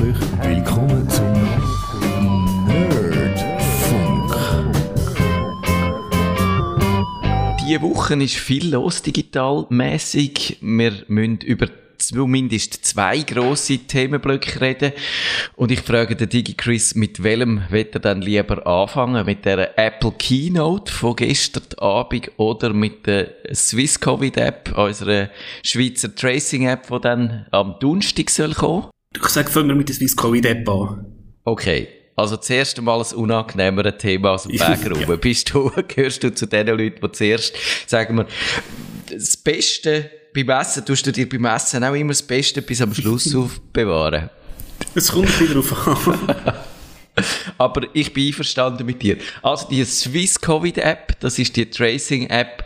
herzlich 0.00 0.16
willkommen 0.42 1.08
zum 1.10 1.32
Nerdfunk. 2.66 4.34
Diese 7.60 7.82
Woche 7.82 8.14
ist 8.14 8.36
viel 8.36 8.70
los 8.72 9.02
digital. 9.02 9.66
Wir 9.68 10.58
müssen 10.60 11.38
über 11.44 11.66
zumindest 11.98 12.82
zwei 12.86 13.18
grosse 13.18 13.78
Themenblöcke 13.78 14.60
reden. 14.62 14.92
Und 15.56 15.70
ich 15.70 15.82
frage 15.82 16.16
den 16.16 16.30
DigiChris, 16.30 16.94
mit 16.94 17.22
welchem 17.22 17.64
wird 17.68 17.94
er 17.94 18.00
dann 18.00 18.22
lieber 18.22 18.66
anfangen? 18.66 19.26
Mit 19.26 19.44
der 19.44 19.78
Apple 19.78 20.12
Keynote 20.12 20.90
von 20.90 21.14
gestern 21.14 21.64
Abend 21.76 22.30
oder 22.38 22.72
mit 22.72 23.06
der 23.06 23.34
Swiss 23.52 24.00
Covid 24.00 24.38
App, 24.38 24.72
unserer 24.78 25.28
Schweizer 25.62 26.14
Tracing 26.14 26.66
App, 26.66 26.86
die 26.90 27.00
dann 27.02 27.46
am 27.50 27.76
Donnerstag 27.80 28.30
soll? 28.30 28.54
Ich 29.16 29.28
sage, 29.28 29.50
fangen 29.50 29.68
wir 29.68 29.74
mit 29.74 29.88
der 29.88 29.96
Swiss 29.96 30.16
Covid 30.16 30.46
App 30.46 30.68
an. 30.68 31.04
Okay. 31.44 31.88
Also 32.14 32.36
zuerst 32.36 32.78
einmal 32.78 33.00
ein 33.00 33.16
unangenehmeres 33.16 33.98
Thema 33.98 34.32
aus 34.32 34.44
dem 34.44 34.52
Weg 34.52 35.08
rum. 35.08 35.18
Bist 35.18 35.52
du, 35.52 35.70
gehörst 35.88 36.22
du 36.22 36.32
zu 36.34 36.46
den 36.46 36.66
Leuten, 36.66 37.00
die 37.02 37.12
zuerst, 37.12 37.54
sagen 37.86 38.18
wir, 38.18 38.26
das 39.10 39.36
Beste 39.36 40.10
beim 40.34 40.48
Essen, 40.50 40.84
tust 40.84 41.06
du 41.06 41.12
dir 41.12 41.28
beim 41.28 41.44
Essen 41.46 41.82
auch 41.82 41.94
immer 41.94 42.10
das 42.10 42.22
Beste 42.22 42.62
bis 42.62 42.80
am 42.80 42.94
Schluss 42.94 43.34
aufbewahren? 43.34 44.30
Es 44.94 45.10
kommt 45.10 45.40
wieder 45.40 45.54
drauf 45.54 45.98
an. 46.08 46.54
Aber 47.58 47.88
ich 47.92 48.12
bin 48.12 48.28
einverstanden 48.28 48.86
mit 48.86 49.02
dir. 49.02 49.16
Also 49.42 49.68
die 49.68 49.84
Swiss 49.84 50.40
Covid 50.40 50.78
App, 50.78 51.18
das 51.20 51.38
ist 51.38 51.56
die 51.56 51.68
Tracing 51.68 52.28
App, 52.28 52.64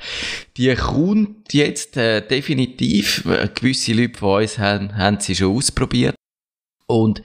die 0.57 0.75
kommt 0.75 1.53
jetzt 1.53 1.97
äh, 1.97 2.21
definitiv. 2.27 3.25
Äh, 3.25 3.49
gewisse 3.55 3.95
Leute 3.95 4.19
von 4.19 4.43
uns 4.43 4.59
haben, 4.59 4.97
haben 4.97 5.19
sie 5.21 5.35
schon 5.35 5.57
ausprobiert. 5.57 6.15
Und 6.87 7.23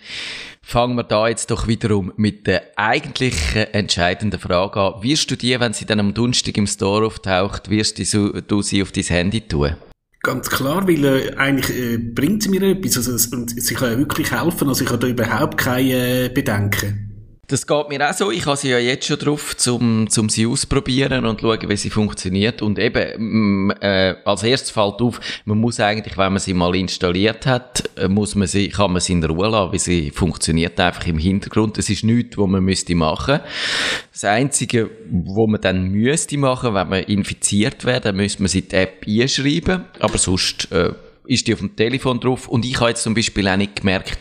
fangen 0.61 0.95
wir 0.95 1.03
da 1.03 1.27
jetzt 1.27 1.51
doch 1.51 1.67
wiederum 1.67 2.13
mit 2.15 2.47
der 2.47 2.77
eigentlichen 2.77 3.73
entscheidenden 3.73 4.39
Frage 4.39 4.79
an. 4.79 5.03
Wirst 5.03 5.31
du 5.31 5.35
die, 5.35 5.59
wenn 5.59 5.73
sie 5.73 5.85
dann 5.85 5.99
am 5.99 6.13
Donnerstag 6.13 6.57
im 6.57 6.67
Store 6.67 7.07
auftaucht, 7.07 7.69
wirst 7.69 7.99
du, 7.99 8.61
sie 8.61 8.81
auf 8.81 8.91
dein 8.91 9.03
Handy 9.03 9.41
tun? 9.41 9.75
Ganz 10.21 10.49
klar, 10.49 10.87
weil 10.87 11.05
äh, 11.05 11.35
eigentlich 11.35 11.77
äh, 11.77 11.97
bringt 11.97 12.43
sie 12.43 12.49
mir 12.49 12.61
etwas 12.63 12.97
also, 12.97 13.35
und 13.35 13.49
sie 13.49 13.73
kann 13.73 13.97
wirklich 13.97 14.31
helfen. 14.31 14.67
Also 14.67 14.83
ich 14.83 14.89
habe 14.89 14.99
da 14.99 15.07
überhaupt 15.07 15.57
keine 15.57 16.25
äh, 16.25 16.29
Bedenken. 16.29 17.08
Das 17.49 17.65
geht 17.65 17.89
mir 17.89 18.07
auch 18.07 18.13
so. 18.13 18.29
Ich 18.29 18.45
habe 18.45 18.57
sie 18.57 18.69
ja 18.69 18.77
jetzt 18.77 19.07
schon 19.07 19.17
drauf, 19.17 19.57
zum, 19.57 20.07
zum 20.07 20.29
sie 20.29 20.45
ausprobieren 20.45 21.25
und 21.25 21.41
schauen, 21.41 21.67
wie 21.67 21.77
sie 21.77 21.89
funktioniert. 21.89 22.61
Und 22.61 22.77
eben, 22.77 23.71
äh, 23.81 24.13
als 24.23 24.43
erstes 24.43 24.69
fällt 24.69 25.01
auf, 25.01 25.19
man 25.45 25.57
muss 25.57 25.79
eigentlich, 25.79 26.15
wenn 26.15 26.33
man 26.33 26.39
sie 26.39 26.53
mal 26.53 26.75
installiert 26.75 27.47
hat, 27.47 27.89
äh, 27.97 28.07
muss 28.07 28.35
man 28.35 28.47
sie, 28.47 28.69
kann 28.69 28.91
man 28.91 29.01
sie 29.01 29.13
in 29.13 29.23
Ruhe 29.23 29.49
lassen, 29.49 29.71
weil 29.71 29.79
sie 29.79 30.11
funktioniert 30.11 30.79
einfach 30.79 31.07
im 31.07 31.17
Hintergrund. 31.17 31.79
Es 31.79 31.89
ist 31.89 32.03
nichts, 32.03 32.37
was 32.37 32.47
man 32.47 32.63
müsste 32.63 32.93
machen. 32.93 33.39
Das 34.11 34.25
Einzige, 34.25 34.91
wo 35.09 35.47
man 35.47 35.59
dann 35.59 35.89
müsste 35.89 36.37
machen, 36.37 36.75
wenn 36.75 36.89
man 36.89 37.03
infiziert 37.05 37.83
wäre, 37.83 38.01
dann 38.01 38.15
müsste 38.15 38.43
man 38.43 38.49
sie 38.49 38.61
die 38.61 38.75
App 38.75 39.05
einschreiben. 39.07 39.85
Aber 39.99 40.19
sonst, 40.19 40.71
äh, 40.71 40.91
ist 41.29 41.47
die 41.47 41.53
auf 41.53 41.59
dem 41.59 41.75
Telefon 41.75 42.19
drauf 42.19 42.47
und 42.47 42.65
ich 42.65 42.79
habe 42.79 42.89
jetzt 42.89 43.03
zum 43.03 43.13
Beispiel 43.13 43.47
auch 43.47 43.57
nicht 43.57 43.77
gemerkt, 43.77 44.17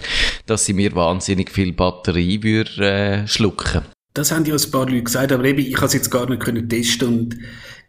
dass 0.46 0.66
sie 0.66 0.74
mir 0.74 0.94
wahnsinnig 0.94 1.50
viel 1.50 1.72
Batterie 1.72 2.42
würde, 2.42 3.24
äh, 3.24 3.26
schlucken. 3.26 3.82
Das 4.14 4.32
haben 4.32 4.44
ja 4.44 4.54
ein 4.54 4.70
paar 4.70 4.86
Leute 4.86 5.02
gesagt, 5.02 5.32
aber 5.32 5.44
eben, 5.44 5.60
ich 5.60 5.76
habe 5.76 5.86
es 5.86 5.94
jetzt 5.94 6.10
gar 6.10 6.28
nicht 6.28 6.42
können 6.42 6.68
testen 6.68 7.08
und 7.08 7.38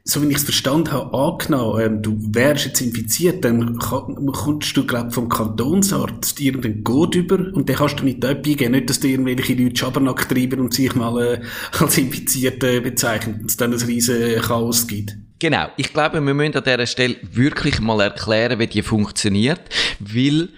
so 0.05 0.21
wie 0.21 0.27
ich 0.29 0.37
es 0.37 0.43
verstanden 0.43 0.91
habe, 0.91 1.13
angenommen, 1.13 1.81
ähm, 1.81 2.01
du 2.01 2.17
wärst 2.33 2.65
jetzt 2.65 2.81
infiziert, 2.81 3.43
dann 3.43 3.77
kommst 3.77 4.75
du, 4.75 4.85
glaube 4.85 5.11
vom 5.11 5.29
Kantonsarzt 5.29 6.39
irgendeinen 6.39 6.83
Code 6.83 7.19
über 7.19 7.35
und 7.53 7.69
den 7.69 7.75
kannst 7.75 7.99
du 7.99 8.05
nicht 8.05 8.23
eingeben. 8.23 8.71
Nicht, 8.71 8.89
dass 8.89 8.99
da 8.99 9.07
irgendwelche 9.07 9.53
Leute 9.53 9.75
Schabernack 9.75 10.27
treiben 10.29 10.61
und 10.61 10.73
sich 10.73 10.95
mal 10.95 11.21
äh, 11.21 11.41
als 11.79 11.97
Infizierte 11.97 12.81
bezeichnen 12.81 13.41
und 13.41 13.51
es 13.51 13.57
dann 13.57 13.73
ein 13.73 13.79
riesen 13.79 14.41
Chaos 14.41 14.87
gibt. 14.87 15.17
Genau. 15.39 15.69
Ich 15.77 15.93
glaube, 15.93 16.23
wir 16.23 16.33
müssen 16.33 16.55
an 16.55 16.63
dieser 16.63 16.85
Stelle 16.85 17.15
wirklich 17.21 17.79
mal 17.79 18.01
erklären, 18.01 18.59
wie 18.59 18.67
die 18.67 18.83
funktioniert, 18.83 19.61
weil 19.99 20.49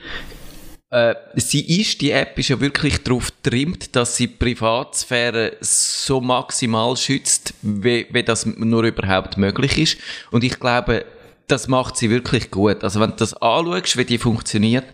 äh, 0.90 1.16
sie 1.36 1.80
ist, 1.80 2.02
die 2.02 2.12
App 2.12 2.38
ist 2.38 2.50
ja 2.50 2.59
wirklich 2.59 3.02
darauf 3.03 3.31
getrimmt, 3.44 3.96
dass 3.96 4.18
sie 4.18 4.28
die 4.28 4.34
Privatsphäre 4.34 5.58
so 5.62 6.19
maximal 6.19 6.97
schützt, 6.97 7.53
wie, 7.62 8.08
wie 8.12 8.24
das 8.24 8.46
nur 8.46 8.84
überhaupt 8.84 9.38
möglich 9.38 9.78
ist. 9.78 9.97
Und 10.31 10.44
ich 10.44 10.59
glaube, 10.59 11.06
das 11.48 11.68
macht 11.68 11.98
sie 11.98 12.09
wirklich 12.09 12.50
gut. 12.50 12.84
Also 12.84 13.00
wenn 13.00 13.12
du 13.12 13.18
das 13.18 13.34
anschaust, 13.36 13.98
wie 13.98 14.06
die 14.06 14.18
funktioniert, 14.18 14.86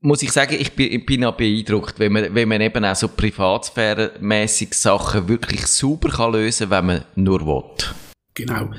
muss 0.00 0.22
ich 0.22 0.32
sagen, 0.32 0.56
ich 0.58 0.72
bin, 0.72 0.92
ich 0.92 1.06
bin 1.06 1.24
auch 1.24 1.36
beeindruckt, 1.36 1.98
wenn 1.98 2.12
man, 2.12 2.34
wenn 2.34 2.48
man 2.48 2.60
eben 2.60 2.84
auch 2.84 2.96
so 2.96 3.08
privatsphäremäßig 3.08 4.74
Sachen 4.74 5.28
wirklich 5.28 5.66
super 5.66 6.08
kann 6.08 6.32
lösen, 6.32 6.70
wenn 6.70 6.86
man 6.86 7.04
nur 7.14 7.46
will. 7.46 7.86
Genau. 8.34 8.70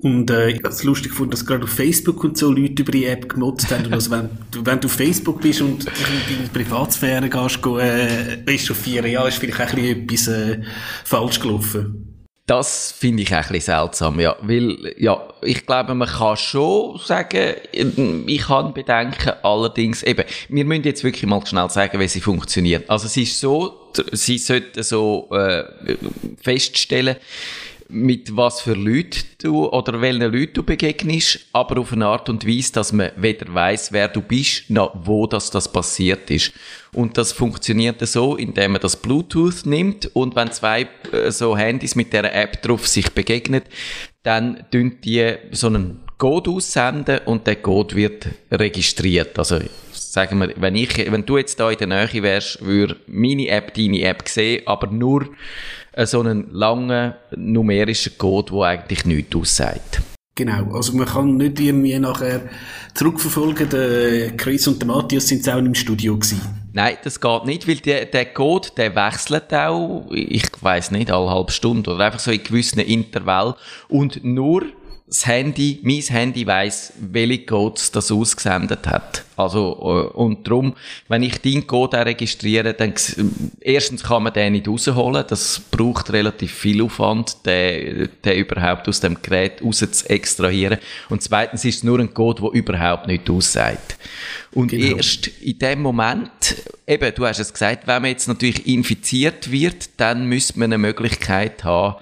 Und 0.00 0.30
äh, 0.30 0.50
ich 0.50 0.58
habe 0.58 0.68
es 0.68 0.84
lustig 0.84 1.10
gefunden, 1.10 1.32
dass 1.32 1.44
gerade 1.44 1.64
auf 1.64 1.70
Facebook 1.70 2.22
und 2.22 2.38
so 2.38 2.52
Leute 2.52 2.82
über 2.82 2.92
die 2.92 3.04
App 3.04 3.28
gemotzt 3.28 3.70
haben. 3.72 3.86
Und 3.86 3.92
also 3.92 4.12
wenn, 4.12 4.30
du, 4.52 4.64
wenn 4.64 4.80
du 4.80 4.86
auf 4.86 4.92
Facebook 4.92 5.40
bist 5.40 5.60
und 5.60 5.86
in 5.86 6.36
deine 6.36 6.48
Privatsphäre 6.52 7.28
gehst, 7.28 7.60
go, 7.60 7.78
äh, 7.78 8.44
echauffieren, 8.46 9.10
ja, 9.10 9.26
ist 9.26 9.38
vielleicht 9.38 9.60
auch 9.60 9.76
ein 9.76 10.06
bisschen 10.06 10.52
etwas 10.52 10.58
äh, 10.58 10.62
falsch 11.04 11.40
gelaufen. 11.40 12.04
Das 12.46 12.92
finde 12.92 13.24
ich 13.24 13.34
auch 13.34 13.38
ein 13.38 13.42
bisschen 13.42 13.78
seltsam, 13.78 14.20
ja. 14.20 14.36
Weil, 14.40 14.94
ja, 14.96 15.20
ich 15.42 15.66
glaube, 15.66 15.94
man 15.94 16.08
kann 16.08 16.36
schon 16.36 16.98
sagen, 17.04 17.56
ich 18.26 18.40
kann 18.40 18.72
bedenken, 18.72 19.32
allerdings 19.42 20.02
eben, 20.02 20.24
wir 20.48 20.64
müssen 20.64 20.84
jetzt 20.84 21.04
wirklich 21.04 21.26
mal 21.26 21.44
schnell 21.44 21.68
sagen, 21.68 22.00
wie 22.00 22.08
sie 22.08 22.22
funktioniert. 22.22 22.88
Also, 22.88 23.06
sie 23.06 23.24
ist 23.24 23.38
so, 23.38 23.90
sie 24.12 24.38
sollte 24.38 24.82
so 24.82 25.28
äh, 25.32 25.64
feststellen, 26.40 27.16
mit 27.88 28.36
was 28.36 28.60
für 28.60 28.74
Leuten 28.74 29.20
du 29.42 29.66
oder 29.66 30.00
welchen 30.00 30.32
Leuten 30.32 30.52
du 30.54 30.62
begegnest, 30.62 31.40
aber 31.52 31.80
auf 31.80 31.92
eine 31.92 32.06
Art 32.06 32.28
und 32.28 32.46
Weise, 32.46 32.72
dass 32.72 32.92
man 32.92 33.10
weder 33.16 33.52
weiß, 33.52 33.92
wer 33.92 34.08
du 34.08 34.20
bist, 34.20 34.68
noch 34.68 34.94
wo 35.04 35.26
das, 35.26 35.50
das 35.50 35.72
passiert 35.72 36.30
ist. 36.30 36.52
Und 36.92 37.16
das 37.16 37.32
funktioniert 37.32 38.06
so, 38.06 38.36
indem 38.36 38.72
man 38.72 38.80
das 38.80 38.96
Bluetooth 38.96 39.64
nimmt 39.64 40.14
und 40.14 40.36
wenn 40.36 40.52
zwei 40.52 40.88
äh, 41.12 41.30
so 41.30 41.56
Handys 41.56 41.94
mit 41.94 42.12
der 42.12 42.34
App 42.34 42.62
drauf 42.62 42.86
sich 42.86 43.10
begegnen, 43.12 43.62
dann 44.22 44.66
tun 44.70 44.98
die 45.02 45.34
so 45.52 45.68
einen 45.68 46.00
Code 46.18 46.50
aussenden 46.50 47.20
und 47.26 47.46
der 47.46 47.56
Code 47.56 47.94
wird 47.94 48.26
registriert. 48.50 49.38
Also 49.38 49.60
sagen 49.92 50.38
wir, 50.40 50.52
wenn 50.56 50.74
ich, 50.74 51.10
wenn 51.10 51.24
du 51.24 51.38
jetzt 51.38 51.60
da 51.60 51.70
in 51.70 51.78
der 51.78 51.86
Nähe 51.86 52.22
wärst, 52.22 52.64
würde 52.64 52.96
meine 53.06 53.48
App 53.48 53.72
deine 53.74 54.02
App 54.02 54.28
sehen, 54.28 54.66
aber 54.66 54.88
nur 54.88 55.28
so 56.06 56.20
einen 56.20 56.50
langen 56.52 57.14
numerischen 57.36 58.16
Code, 58.18 58.52
der 58.52 58.62
eigentlich 58.62 59.04
nichts 59.04 59.34
aussagt. 59.34 60.00
Genau, 60.38 60.72
also 60.72 60.96
man 60.96 61.06
kann 61.06 61.36
nicht 61.36 61.58
irgendwie 61.58 61.98
nachher 61.98 62.42
zurückverfolgen, 62.94 63.68
der 63.70 64.36
Chris 64.36 64.68
und 64.68 64.80
der 64.80 64.86
Matthias 64.86 65.26
sind 65.26 65.48
auch 65.48 65.58
im 65.58 65.74
Studio 65.74 66.16
gewesen. 66.16 66.40
Nein, 66.72 66.96
das 67.02 67.20
geht 67.20 67.44
nicht, 67.44 67.66
weil 67.66 67.78
der, 67.78 68.04
der 68.04 68.26
Code, 68.26 68.68
der 68.76 68.94
wechselt 68.94 69.52
auch, 69.52 70.06
ich 70.12 70.46
weiß 70.60 70.92
nicht, 70.92 71.10
alle 71.10 71.28
halbe 71.28 71.50
Stunde 71.50 71.92
oder 71.92 72.04
einfach 72.04 72.20
so 72.20 72.30
in 72.30 72.44
gewissen 72.44 72.78
Intervall 72.78 73.56
und 73.88 74.22
nur 74.22 74.62
das 75.08 75.26
Handy, 75.26 75.80
mein 75.82 76.02
Handy 76.02 76.46
weiss, 76.46 76.92
welche 77.00 77.46
Codes 77.46 77.90
das 77.90 78.12
ausgesendet 78.12 78.86
hat. 78.86 79.24
Also, 79.36 79.78
äh, 79.80 80.16
und 80.16 80.46
darum, 80.46 80.74
wenn 81.08 81.22
ich 81.22 81.40
deinen 81.40 81.66
Code 81.66 82.04
registriere, 82.04 82.74
dann, 82.74 82.92
erstens 83.60 84.02
kann 84.02 84.24
man 84.24 84.34
den 84.34 84.52
nicht 84.52 84.68
rausholen, 84.68 85.24
das 85.26 85.62
braucht 85.70 86.12
relativ 86.12 86.52
viel 86.52 86.82
Aufwand, 86.82 87.46
den, 87.46 88.10
den 88.24 88.38
überhaupt 88.38 88.88
aus 88.88 89.00
dem 89.00 89.22
Gerät 89.22 89.62
raus 89.62 89.78
zu 89.78 90.10
extrahieren. 90.10 90.78
Und 91.08 91.22
zweitens 91.22 91.64
ist 91.64 91.76
es 91.76 91.84
nur 91.84 92.00
ein 92.00 92.12
Code, 92.12 92.42
der 92.42 92.50
überhaupt 92.52 93.06
nicht 93.06 93.30
aussagt. 93.30 93.96
Und 94.52 94.68
Genau. 94.68 94.96
erst 94.96 95.28
in 95.28 95.58
dem 95.58 95.82
Moment, 95.82 96.56
eben, 96.86 97.14
du 97.14 97.26
hast 97.26 97.38
es 97.38 97.52
gesagt, 97.52 97.86
wenn 97.86 98.02
man 98.02 98.10
jetzt 98.10 98.28
natürlich 98.28 98.66
infiziert 98.66 99.50
wird, 99.50 99.88
dann 99.96 100.26
müsste 100.26 100.58
man 100.58 100.72
eine 100.72 100.78
Möglichkeit 100.78 101.64
haben, 101.64 101.96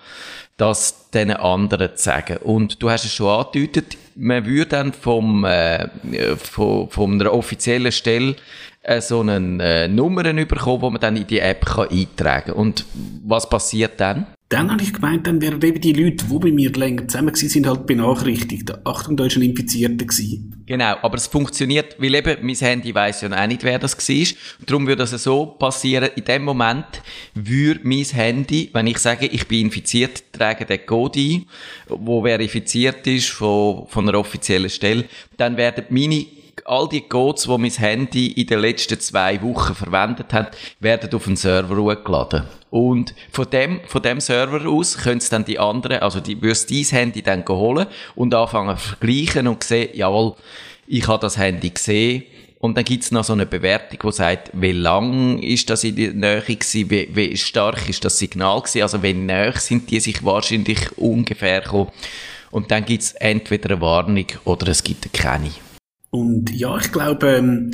das 0.56 1.10
den 1.10 1.30
anderen 1.30 1.96
zu 1.96 2.04
sagen. 2.04 2.38
Und 2.38 2.82
du 2.82 2.90
hast 2.90 3.04
es 3.04 3.12
schon 3.12 3.28
angedeutet, 3.28 3.96
man 4.14 4.46
würde 4.46 4.66
dann 4.66 4.92
vom, 4.92 5.44
äh, 5.44 5.88
von, 6.36 6.88
von 6.88 7.20
einer 7.20 7.32
offiziellen 7.32 7.92
Stelle 7.92 8.36
äh, 8.82 9.00
so 9.00 9.20
eine 9.20 9.62
äh, 9.62 9.88
Nummern 9.88 10.36
bekommen, 10.46 10.82
wo 10.82 10.90
man 10.90 11.00
dann 11.00 11.16
in 11.16 11.26
die 11.26 11.40
App 11.40 11.66
kann 11.66 11.88
eintragen 11.88 12.52
kann. 12.52 12.54
Und 12.54 12.86
was 13.24 13.48
passiert 13.48 14.00
dann? 14.00 14.26
Dann 14.48 14.70
habe 14.70 14.80
ich 14.80 14.92
gemeint, 14.92 15.26
dann 15.26 15.40
wären 15.40 15.60
eben 15.60 15.80
die 15.80 15.92
Leute, 15.92 16.24
die 16.24 16.38
bei 16.38 16.52
mir 16.52 16.70
länger 16.70 17.08
zusammen 17.08 17.32
gewesen 17.32 17.48
sind, 17.48 17.66
halt 17.66 17.84
benachrichtigt. 17.84 18.72
Achtung, 18.86 19.16
da 19.16 19.26
ist 19.26 19.34
ein 19.34 19.42
Infizierter. 19.42 20.06
Genau, 20.66 20.96
aber 21.02 21.16
es 21.16 21.26
funktioniert, 21.26 21.96
weil 21.98 22.14
eben 22.14 22.46
mein 22.46 22.54
Handy 22.54 22.94
weiss 22.94 23.22
ja 23.22 23.30
auch 23.32 23.46
nicht, 23.48 23.64
wer 23.64 23.80
das 23.80 23.96
war. 23.96 24.36
Darum 24.64 24.86
würde 24.86 25.02
es 25.02 25.10
so 25.10 25.46
passieren, 25.46 26.10
in 26.14 26.24
dem 26.24 26.44
Moment 26.44 26.86
würde 27.34 27.80
mein 27.82 28.04
Handy, 28.04 28.70
wenn 28.72 28.86
ich 28.86 28.98
sage, 28.98 29.26
ich 29.26 29.48
bin 29.48 29.62
infiziert, 29.62 30.32
trage 30.32 30.64
den 30.64 30.86
Code 30.86 31.18
ein, 31.18 31.46
wo 31.88 32.22
verifiziert 32.22 33.04
ist 33.08 33.30
von, 33.30 33.88
von 33.88 34.08
einer 34.08 34.18
offiziellen 34.18 34.70
Stelle, 34.70 35.06
dann 35.36 35.56
werden 35.56 35.86
meine 35.88 36.24
all 36.64 36.88
die 36.88 37.02
Codes, 37.02 37.44
die 37.44 37.58
mein 37.58 37.70
Handy 37.70 38.28
in 38.28 38.46
den 38.46 38.60
letzten 38.60 38.98
zwei 39.00 39.40
Wochen 39.42 39.74
verwendet 39.74 40.32
hat, 40.32 40.56
werden 40.80 41.12
auf 41.14 41.24
den 41.24 41.36
Server 41.36 41.76
hochgeladen. 41.76 42.44
Und 42.76 43.14
von 43.32 43.48
dem, 43.48 43.80
von 43.86 44.02
dem 44.02 44.20
Server 44.20 44.68
aus 44.68 44.98
können 44.98 45.16
es 45.16 45.30
dann 45.30 45.46
die 45.46 45.58
anderen, 45.58 46.00
also 46.00 46.20
die, 46.20 46.42
wirst 46.42 46.70
dein 46.70 46.84
Handy 46.84 47.22
dann 47.22 47.42
holen 47.48 47.86
und 48.14 48.34
anfangen 48.34 48.76
zu 48.76 48.88
vergleichen 48.88 49.48
und 49.48 49.64
sehen, 49.64 49.88
jawohl, 49.94 50.34
ich 50.86 51.08
habe 51.08 51.22
das 51.22 51.38
Handy 51.38 51.70
gesehen, 51.70 52.24
und 52.58 52.76
dann 52.76 52.84
gibt's 52.84 53.10
noch 53.10 53.24
so 53.24 53.32
eine 53.32 53.46
Bewertung, 53.46 54.10
die 54.10 54.12
sagt, 54.14 54.50
wie 54.52 54.72
lang 54.72 55.38
ist 55.38 55.70
das 55.70 55.84
in 55.84 55.96
der 55.96 56.12
Nähe 56.12 56.42
gewesen, 56.42 56.90
wie, 56.90 57.08
wie 57.14 57.36
stark 57.38 57.88
ist 57.88 58.04
das 58.04 58.18
Signal 58.18 58.60
gewesen, 58.60 58.82
also 58.82 59.02
wie 59.02 59.14
näher 59.14 59.52
sind 59.56 59.90
die 59.90 60.00
sich 60.00 60.22
wahrscheinlich 60.22 60.98
ungefähr 60.98 61.62
gekommen. 61.62 61.92
Und 62.50 62.70
dann 62.70 62.84
gibt's 62.84 63.12
entweder 63.12 63.70
eine 63.70 63.80
Warnung 63.80 64.26
oder 64.44 64.68
es 64.68 64.82
gibt 64.82 65.10
keine. 65.14 65.50
Und 66.10 66.50
ja, 66.50 66.76
ich 66.76 66.92
glaube, 66.92 67.36
ähm, 67.36 67.70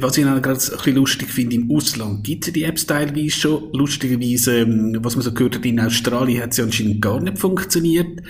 was 0.00 0.16
ich 0.16 0.24
gerade 0.24 0.50
ein 0.50 0.54
bisschen 0.54 0.94
lustig 0.96 1.30
finde, 1.30 1.54
im 1.54 1.70
Ausland 1.70 2.24
gibt 2.24 2.46
es 2.46 2.52
die 2.52 2.64
Apps 2.64 2.86
teilweise 2.86 3.30
schon. 3.30 3.72
Lustigerweise, 3.72 4.60
ähm, 4.60 4.98
was 5.00 5.14
man 5.14 5.22
so 5.22 5.32
gehört 5.32 5.56
hat, 5.56 5.64
in 5.64 5.78
Australien 5.78 6.42
hat 6.42 6.54
sie 6.54 6.62
anscheinend 6.62 7.00
gar 7.00 7.20
nicht 7.20 7.38
funktioniert. 7.38 8.20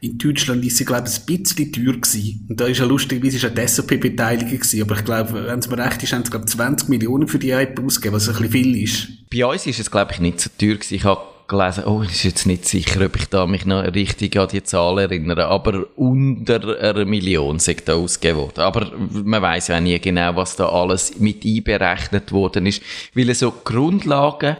In 0.00 0.18
Deutschland 0.18 0.64
ist 0.64 0.76
sie, 0.76 0.84
glaube 0.84 1.08
ich, 1.08 1.20
ein 1.20 1.42
bisschen 1.42 1.72
teuer 1.72 1.92
gewesen. 1.92 2.46
Und 2.48 2.60
da 2.60 2.66
ist 2.66 2.78
ja 2.78 2.84
lustigerweise 2.84 3.36
ist 3.36 3.46
auch 3.46 3.54
die 3.54 3.66
SAP 3.66 4.00
beteiligt 4.00 4.50
gewesen. 4.50 4.82
Aber 4.82 4.96
ich 4.96 5.04
glaube, 5.04 5.46
wenn 5.46 5.58
es 5.60 5.70
mir 5.70 5.78
recht 5.78 6.02
ist, 6.02 6.12
haben 6.12 6.24
sie, 6.24 6.30
glaube 6.30 6.46
ich, 6.48 6.52
20 6.52 6.88
Millionen 6.88 7.28
für 7.28 7.38
die 7.38 7.50
App 7.50 7.80
ausgegeben, 7.80 8.16
was 8.16 8.28
ein 8.28 8.34
bisschen 8.34 8.50
viel 8.50 8.82
ist. 8.82 9.08
Bei 9.30 9.46
uns 9.46 9.66
ist 9.66 9.78
es, 9.78 9.90
glaube 9.90 10.12
ich, 10.12 10.20
nicht 10.20 10.40
so 10.40 10.50
teuer 10.58 10.74
gewesen. 10.74 10.94
Ich 10.94 11.04
habe 11.04 11.20
gelesen, 11.48 11.84
oh, 11.86 12.00
bin 12.00 12.10
jetzt 12.12 12.46
nicht 12.46 12.66
sicher, 12.66 13.04
ob 13.04 13.16
ich 13.16 13.26
da 13.26 13.46
mich 13.46 13.64
noch 13.64 13.82
richtig 13.82 14.38
an 14.38 14.48
die 14.48 14.62
Zahl 14.62 14.98
erinnere, 14.98 15.46
aber 15.46 15.86
unter 15.96 16.78
einer 16.78 17.06
Million 17.06 17.58
sind 17.58 17.88
da 17.88 17.94
ausgegeben 17.94 18.40
worden. 18.40 18.60
Aber 18.60 18.92
man 19.24 19.42
weiß 19.42 19.68
ja 19.68 19.80
nie 19.80 19.98
genau, 19.98 20.36
was 20.36 20.56
da 20.56 20.68
alles 20.68 21.18
mit 21.18 21.44
einberechnet 21.44 22.32
worden 22.32 22.66
ist, 22.66 22.82
weil 23.14 23.34
so 23.34 23.52
Grundlagen 23.64 24.58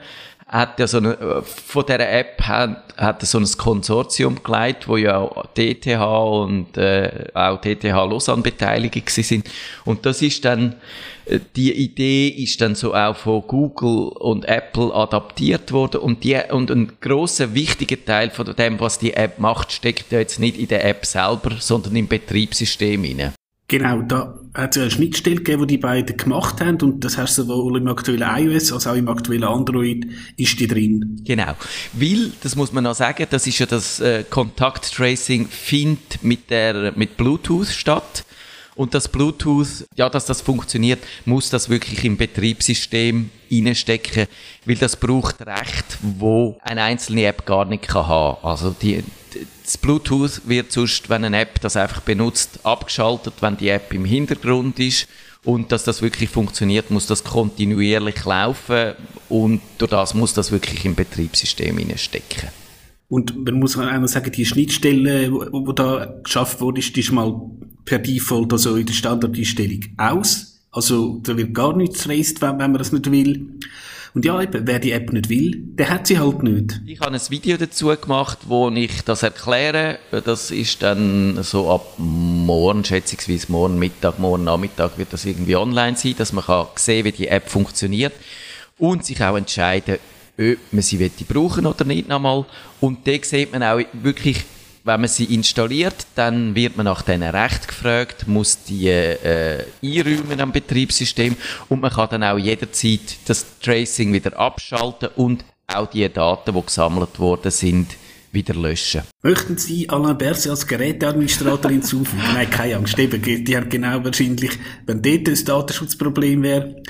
hat 0.49 0.81
ja 0.81 0.87
so 0.87 0.96
eine, 0.96 1.43
von 1.43 1.85
dieser 1.85 2.11
App 2.11 2.40
hat, 2.40 2.94
hat 2.96 3.23
so 3.23 3.38
ein 3.38 3.46
Konsortium 3.58 4.43
geleitet, 4.43 4.88
wo 4.88 4.96
ja 4.96 5.19
auch 5.19 5.44
DTH 5.55 6.00
und 6.00 6.79
äh, 6.79 7.26
auch 7.35 7.61
DTH 7.61 7.85
Lausanne 7.85 8.43
beteiligt 8.43 9.11
sind. 9.11 9.46
Und 9.85 10.06
das 10.06 10.23
ist 10.23 10.46
dann, 10.46 10.76
die 11.56 11.72
Idee 11.72 12.28
ist 12.28 12.60
dann 12.60 12.75
so 12.75 12.94
auch 12.94 13.16
von 13.16 13.42
Google 13.46 14.08
und 14.08 14.46
Apple 14.46 14.94
adaptiert 14.94 15.72
worden 15.72 16.00
und 16.00 16.25
die, 16.25 16.38
und 16.50 16.70
ein 16.70 16.92
großer 17.00 17.54
wichtiger 17.54 18.02
Teil 18.04 18.30
von 18.30 18.54
dem, 18.56 18.80
was 18.80 18.98
die 18.98 19.14
App 19.14 19.38
macht, 19.38 19.72
steckt 19.72 20.12
ja 20.12 20.19
jetzt 20.19 20.40
nicht 20.40 20.58
in 20.58 20.69
der 20.69 20.84
App 20.84 21.04
selber, 21.04 21.56
sondern 21.58 21.96
im 21.96 22.08
Betriebssystem 22.08 23.04
hinein. 23.04 23.32
Genau, 23.70 24.00
da 24.00 24.34
hat 24.54 24.70
es 24.70 24.76
ja 24.76 24.82
eine 24.82 24.90
Schnittstelle 24.90 25.36
gegeben, 25.36 25.66
die 25.66 25.76
die 25.76 25.82
beiden 25.82 26.16
gemacht 26.16 26.62
haben 26.62 26.80
und 26.80 27.04
das 27.04 27.19
heißt 27.19 27.34
sowohl 27.34 27.76
im 27.76 27.86
aktuellen 27.88 28.22
iOS 28.22 28.72
als 28.72 28.86
auch 28.86 28.94
im 28.94 29.08
aktuellen 29.08 29.44
Android 29.44 30.06
ist 30.38 30.58
die 30.58 30.66
drin. 30.66 31.20
Genau, 31.26 31.52
weil, 31.92 32.32
das 32.42 32.56
muss 32.56 32.72
man 32.72 32.84
noch 32.84 32.94
sagen, 32.94 33.26
das 33.28 33.46
ist 33.46 33.58
ja 33.58 33.66
das 33.66 34.00
äh, 34.00 34.25
Kontakt-Tracing 34.28 35.48
findet 35.48 36.22
mit, 36.22 36.48
der, 36.48 36.94
mit 36.96 37.19
Bluetooth 37.19 37.66
statt 37.66 38.25
und 38.78 38.94
das 38.94 39.08
Bluetooth, 39.08 39.88
ja, 39.96 40.08
dass 40.08 40.25
das 40.25 40.40
funktioniert, 40.40 41.00
muss 41.25 41.50
das 41.50 41.69
wirklich 41.69 42.04
im 42.04 42.16
Betriebssystem 42.16 43.28
reinstecken, 43.50 44.28
weil 44.66 44.76
das 44.76 44.94
braucht 44.94 45.40
Recht, 45.40 45.98
wo 46.00 46.56
eine 46.62 46.84
einzelne 46.84 47.25
App 47.25 47.44
gar 47.44 47.64
nicht 47.64 47.88
kann 47.88 48.06
haben. 48.06 48.38
Also 48.46 48.70
die, 48.70 49.02
das 49.64 49.76
Bluetooth 49.78 50.42
wird 50.44 50.70
sonst, 50.70 51.10
wenn 51.10 51.25
eine 51.25 51.40
App 51.40 51.60
das 51.60 51.76
einfach 51.76 52.02
benutzt, 52.02 52.60
abgeschaltet, 52.62 53.34
wenn 53.40 53.56
die 53.56 53.69
App 53.69 53.92
im 53.92 54.04
Hintergrund 54.04 54.78
ist. 54.78 55.08
Und 55.42 55.72
dass 55.72 55.82
das 55.82 56.00
wirklich 56.00 56.30
funktioniert, 56.30 56.92
muss 56.92 57.06
das 57.06 57.25
kontinuierlich 57.25 58.25
laufen 58.25 58.94
und 59.28 59.60
durch 59.78 59.90
das 59.90 60.14
muss 60.14 60.34
das 60.34 60.52
wirklich 60.52 60.84
im 60.84 60.94
Betriebssystem 60.94 61.80
stecken. 61.96 62.48
Und 63.08 63.44
man 63.44 63.55
muss 63.55 63.78
einmal 63.78 64.08
sagen, 64.08 64.31
die 64.32 64.44
Schnittstelle, 64.44 65.32
wo 65.32 65.72
da 65.72 66.14
geschafft 66.22 66.60
wurde, 66.60 66.81
ist, 66.81 66.94
die 66.94 67.00
ist 67.00 67.12
mal 67.12 67.40
per 67.84 67.99
Default 67.99 68.52
also 68.52 68.76
in 68.76 68.87
der 68.87 68.93
Standardeinstellung 68.93 69.81
aus. 69.96 70.60
Also 70.70 71.20
da 71.22 71.37
wird 71.37 71.55
gar 71.55 71.75
nichts 71.75 72.02
traced, 72.05 72.43
wenn, 72.43 72.58
wenn 72.58 72.72
man 72.72 72.78
das 72.78 72.93
nicht 72.93 73.10
will. 73.10 73.58
Und 74.14 74.25
ja, 74.25 74.40
eben, 74.43 74.66
wer 74.66 74.78
die 74.78 74.93
App 74.93 75.12
nicht 75.12 75.28
will, 75.28 75.52
der 75.56 75.90
hat 75.90 76.06
sie 76.06 76.19
halt 76.19 76.43
nicht. 76.43 76.81
Ich 76.87 77.00
habe 77.00 77.14
ein 77.14 77.20
Video 77.31 77.56
dazu 77.56 77.87
gemacht, 77.88 78.38
wo 78.46 78.69
ich 78.70 79.02
das 79.05 79.22
erkläre. 79.22 79.99
Das 80.11 80.50
ist 80.50 80.82
dann 80.82 81.43
so 81.43 81.70
ab 81.70 81.94
morgen, 81.99 82.84
schätzungsweise 82.84 83.50
morgen 83.50 83.78
Mittag, 83.78 84.19
morgen 84.19 84.44
Nachmittag 84.44 84.99
wird 84.99 85.12
das 85.12 85.25
irgendwie 85.25 85.56
online 85.56 85.96
sein, 85.96 86.14
dass 86.19 86.32
man 86.32 86.44
kann 86.44 86.66
sehen, 86.76 87.04
wie 87.04 87.12
die 87.12 87.28
App 87.28 87.49
funktioniert 87.49 88.12
und 88.78 89.04
sich 89.04 89.22
auch 89.22 89.37
entscheiden, 89.37 89.99
ob 90.38 90.58
man 90.73 90.82
sie 90.82 91.11
brauchen 91.29 91.67
oder 91.67 91.85
nicht 91.85 92.08
nochmal. 92.08 92.44
Und 92.81 93.06
da 93.06 93.12
sieht 93.23 93.52
man 93.52 93.62
auch 93.62 93.81
wirklich 93.93 94.44
wenn 94.88 95.00
man 95.02 95.08
sie 95.08 95.25
installiert, 95.25 96.06
dann 96.14 96.55
wird 96.55 96.76
man 96.79 96.87
nach 96.87 97.02
diesen 97.02 97.23
Recht 97.23 97.69
gefragt, 97.69 98.26
muss 98.26 98.64
die 98.64 98.88
äh, 98.88 99.64
einräumen 99.82 100.40
am 100.40 100.50
Betriebssystem 100.50 101.37
und 101.69 101.82
man 101.82 101.90
kann 101.90 102.08
dann 102.11 102.25
auch 102.25 102.38
jederzeit 102.38 103.17
das 103.26 103.44
Tracing 103.61 104.14
wieder 104.14 104.38
abschalten 104.38 105.11
und 105.17 105.44
auch 105.67 105.88
die 105.88 106.08
Daten, 106.08 106.55
die 106.55 106.62
gesammelt 106.62 107.19
worden 107.19 107.50
sind, 107.50 107.96
wieder 108.32 108.55
löschen. 108.55 109.02
Möchten 109.23 109.58
Sie 109.58 109.88
Alain 109.90 110.17
Berset 110.17 110.50
als 110.50 110.67
Geräteadministrator 110.67 111.70
hinzufügen? 111.70 112.23
Nein, 112.32 112.50
keine 112.50 112.76
Angst. 112.76 112.99
Eben, 112.99 113.23
die 113.23 113.56
haben 113.56 113.69
genau 113.69 114.02
wahrscheinlich, 114.05 114.52
wenn 114.87 115.02
dort 115.02 115.29
ein 115.29 115.44
Datenschutzproblem 115.44 116.43
wäre, 116.43 116.82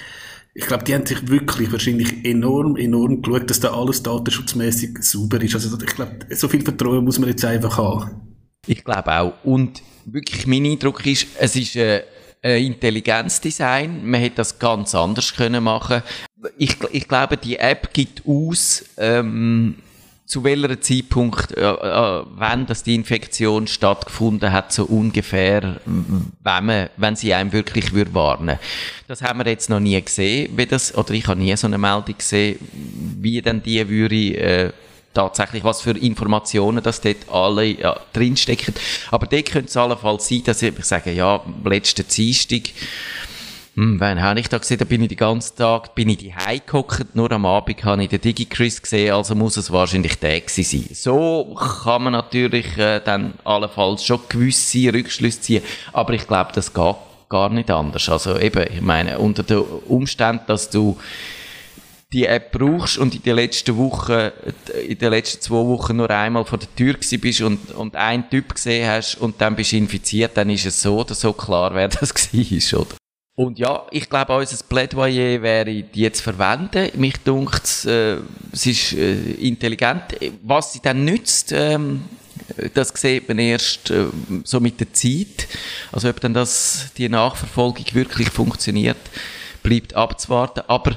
ich 0.58 0.66
glaube, 0.66 0.82
die 0.82 0.92
haben 0.92 1.06
sich 1.06 1.28
wirklich 1.28 1.70
wahrscheinlich 1.70 2.24
enorm, 2.24 2.76
enorm 2.76 3.22
geschaut, 3.22 3.48
dass 3.48 3.60
da 3.60 3.72
alles 3.72 4.02
datenschutzmäßig 4.02 4.98
sauber 5.02 5.40
ist. 5.40 5.54
Also 5.54 5.78
ich 5.80 5.94
glaube, 5.94 6.16
so 6.30 6.48
viel 6.48 6.62
Vertrauen 6.62 7.04
muss 7.04 7.20
man 7.20 7.28
jetzt 7.28 7.44
einfach 7.44 7.78
haben. 7.78 8.36
Ich 8.66 8.82
glaube 8.82 9.12
auch. 9.12 9.34
Und 9.44 9.80
wirklich 10.04 10.48
mein 10.48 10.66
Eindruck 10.66 11.06
ist, 11.06 11.28
es 11.38 11.54
ist 11.54 11.76
äh, 11.76 12.02
ein 12.42 12.64
Intelligenzdesign. 12.64 14.04
Man 14.04 14.20
hätte 14.20 14.38
das 14.38 14.58
ganz 14.58 14.96
anders 14.96 15.32
können 15.32 15.62
machen. 15.62 16.02
Ich, 16.56 16.76
ich 16.90 17.06
glaube, 17.06 17.36
die 17.36 17.56
App 17.56 17.94
gibt 17.94 18.22
aus, 18.26 18.84
ähm, 18.96 19.76
zu 20.28 20.44
welchem 20.44 20.80
Zeitpunkt, 20.82 21.56
äh, 21.56 21.62
äh, 21.62 22.24
wenn 22.36 22.66
das 22.66 22.82
die 22.82 22.94
Infektion 22.94 23.66
stattgefunden 23.66 24.52
hat, 24.52 24.72
so 24.74 24.84
ungefähr, 24.84 25.80
wenn, 25.86 26.66
man, 26.66 26.90
wenn 26.98 27.16
sie 27.16 27.32
einem 27.32 27.50
wirklich 27.52 27.94
würde 27.94 28.12
warnen 28.12 28.58
Das 29.08 29.22
haben 29.22 29.38
wir 29.38 29.46
jetzt 29.46 29.70
noch 29.70 29.80
nie 29.80 30.00
gesehen, 30.00 30.52
wie 30.54 30.66
das, 30.66 30.94
oder 30.94 31.12
ich 31.12 31.26
habe 31.26 31.40
nie 31.40 31.56
so 31.56 31.66
eine 31.66 31.78
Meldung 31.78 32.18
gesehen, 32.18 32.58
wie 33.20 33.40
denn 33.40 33.62
die 33.62 33.88
würde, 33.88 34.36
äh, 34.36 34.72
tatsächlich, 35.14 35.64
was 35.64 35.80
für 35.80 35.92
Informationen 35.92 36.82
das 36.82 37.00
dort 37.00 37.28
alle 37.30 37.64
ja, 37.64 37.98
drinstecken. 38.12 38.74
Aber 39.10 39.26
dort 39.26 39.46
könnte 39.46 39.68
es 39.68 39.76
allenfalls 39.78 40.28
sein, 40.28 40.42
dass 40.44 40.60
ich, 40.60 40.78
ich 40.78 40.84
sage, 40.84 41.10
ja, 41.10 41.40
letzten 41.64 42.06
Dienstag, 42.06 42.64
hm, 43.78 44.00
wann 44.00 44.20
habe 44.20 44.40
ich 44.40 44.48
da 44.48 44.58
gesehen? 44.58 44.78
Da 44.78 44.84
bin 44.84 45.02
ich 45.02 45.08
den 45.08 45.18
ganzen 45.18 45.56
Tag, 45.56 45.94
bin 45.94 46.08
ich 46.08 46.18
die 46.18 46.34
gehockt, 46.66 47.14
nur 47.14 47.30
am 47.30 47.46
Abend 47.46 47.84
habe 47.84 48.02
ich 48.02 48.08
den 48.08 48.20
DigiChris 48.20 48.82
gesehen, 48.82 49.14
also 49.14 49.36
muss 49.36 49.56
es 49.56 49.70
wahrscheinlich 49.70 50.18
der 50.18 50.42
sein. 50.48 50.88
So 50.94 51.56
kann 51.84 52.02
man 52.02 52.14
natürlich 52.14 52.76
äh, 52.76 52.98
dann 52.98 53.34
allenfalls 53.44 54.04
schon 54.04 54.18
gewisse 54.28 54.92
Rückschlüsse 54.92 55.40
ziehen, 55.40 55.62
aber 55.92 56.14
ich 56.14 56.26
glaube, 56.26 56.50
das 56.56 56.74
geht 56.74 56.96
gar 57.28 57.50
nicht 57.50 57.70
anders. 57.70 58.08
Also 58.08 58.36
eben, 58.36 58.66
ich 58.68 58.80
meine, 58.80 59.20
unter 59.20 59.44
den 59.44 59.60
Umständen, 59.60 60.42
dass 60.48 60.70
du 60.70 60.98
die 62.12 62.26
App 62.26 62.50
brauchst 62.50 62.98
und 62.98 63.14
in 63.14 63.22
den 63.22 63.36
letzten 63.36 63.76
Wochen, 63.76 64.32
in 64.88 64.98
den 64.98 65.10
letzten 65.10 65.40
zwei 65.40 65.64
Wochen 65.64 65.94
nur 65.94 66.10
einmal 66.10 66.44
vor 66.44 66.58
der 66.58 66.74
Tür 66.74 66.94
gewesen 66.94 67.20
bist 67.20 67.42
und, 67.42 67.70
und 67.76 67.94
einen 67.94 68.28
Typ 68.28 68.56
gesehen 68.56 68.90
hast 68.90 69.20
und 69.20 69.40
dann 69.40 69.54
bist 69.54 69.70
du 69.70 69.76
infiziert, 69.76 70.36
dann 70.36 70.50
ist 70.50 70.66
es 70.66 70.82
so 70.82 70.98
oder 70.98 71.14
so 71.14 71.32
klar, 71.32 71.72
wer 71.74 71.86
das 71.88 72.12
war, 72.12 72.80
oder? 72.80 72.97
Und 73.38 73.60
ja, 73.60 73.86
ich 73.92 74.10
glaube, 74.10 74.36
unser 74.36 74.64
Plädoyer 74.64 75.40
wäre, 75.40 75.64
die 75.64 76.00
jetzt 76.00 76.22
verwenden. 76.22 76.90
Mich 76.94 77.18
dunkt 77.18 77.84
äh, 77.84 78.16
es 78.50 78.66
ist 78.66 78.94
äh, 78.94 79.14
intelligent. 79.34 80.02
Was 80.42 80.72
sie 80.72 80.80
dann 80.82 81.04
nützt, 81.04 81.52
ähm, 81.52 82.02
das 82.74 82.88
sieht 82.96 83.28
man 83.28 83.38
erst 83.38 83.92
äh, 83.92 84.06
so 84.42 84.58
mit 84.58 84.80
der 84.80 84.92
Zeit. 84.92 85.46
Also 85.92 86.08
ob 86.08 86.18
dann 86.18 86.34
das, 86.34 86.90
die 86.98 87.08
Nachverfolgung 87.08 87.84
wirklich 87.92 88.28
funktioniert, 88.28 88.98
bleibt 89.62 89.94
abzuwarten. 89.94 90.64
Aber 90.66 90.96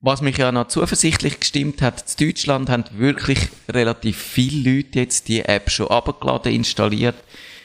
was 0.00 0.22
mich 0.22 0.38
ja 0.38 0.50
noch 0.50 0.68
zuversichtlich 0.68 1.38
gestimmt 1.38 1.82
hat, 1.82 2.02
in 2.18 2.28
Deutschland 2.28 2.70
haben 2.70 2.84
wirklich 2.92 3.40
relativ 3.68 4.16
viele 4.16 4.76
Leute 4.76 5.00
jetzt 5.00 5.28
die 5.28 5.44
App 5.44 5.70
schon 5.70 5.88
abgeladen, 5.88 6.50
installiert. 6.50 7.16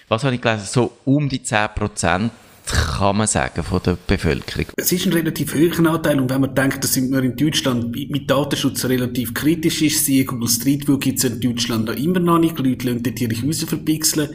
Was 0.09 0.25
habe 0.25 0.35
ich 0.35 0.41
gelesen? 0.41 0.67
So 0.69 0.91
um 1.05 1.29
die 1.29 1.41
10 1.41 1.69
Prozent 1.73 2.31
kann 2.65 3.17
man 3.17 3.27
sagen, 3.27 3.63
von 3.63 3.81
der 3.85 3.97
Bevölkerung. 4.07 4.67
Es 4.77 4.91
ist 4.91 5.05
ein 5.05 5.13
relativ 5.13 5.53
hoher 5.53 5.91
Anteil 5.91 6.19
und 6.19 6.29
wenn 6.29 6.41
man 6.41 6.55
denkt, 6.55 6.83
dass 6.83 6.95
wir 6.95 7.23
in 7.23 7.35
Deutschland 7.35 7.91
mit 7.91 8.29
Datenschutz 8.29 8.85
relativ 8.85 9.33
kritisch 9.33 9.81
ist, 9.81 10.05
siehe 10.05 10.25
Google 10.25 10.49
Street 10.49 10.87
View 10.87 10.97
gibt 10.97 11.19
es 11.19 11.25
in 11.25 11.39
Deutschland 11.39 11.85
noch 11.85 11.95
immer 11.95 12.19
noch 12.19 12.39
nicht, 12.39 12.57
die 12.57 12.63
Leute 12.63 12.87
lassen 12.87 13.03
dort 13.03 13.21
ihre 13.21 13.41
Häuser 13.41 13.67
verpixeln 13.67 14.29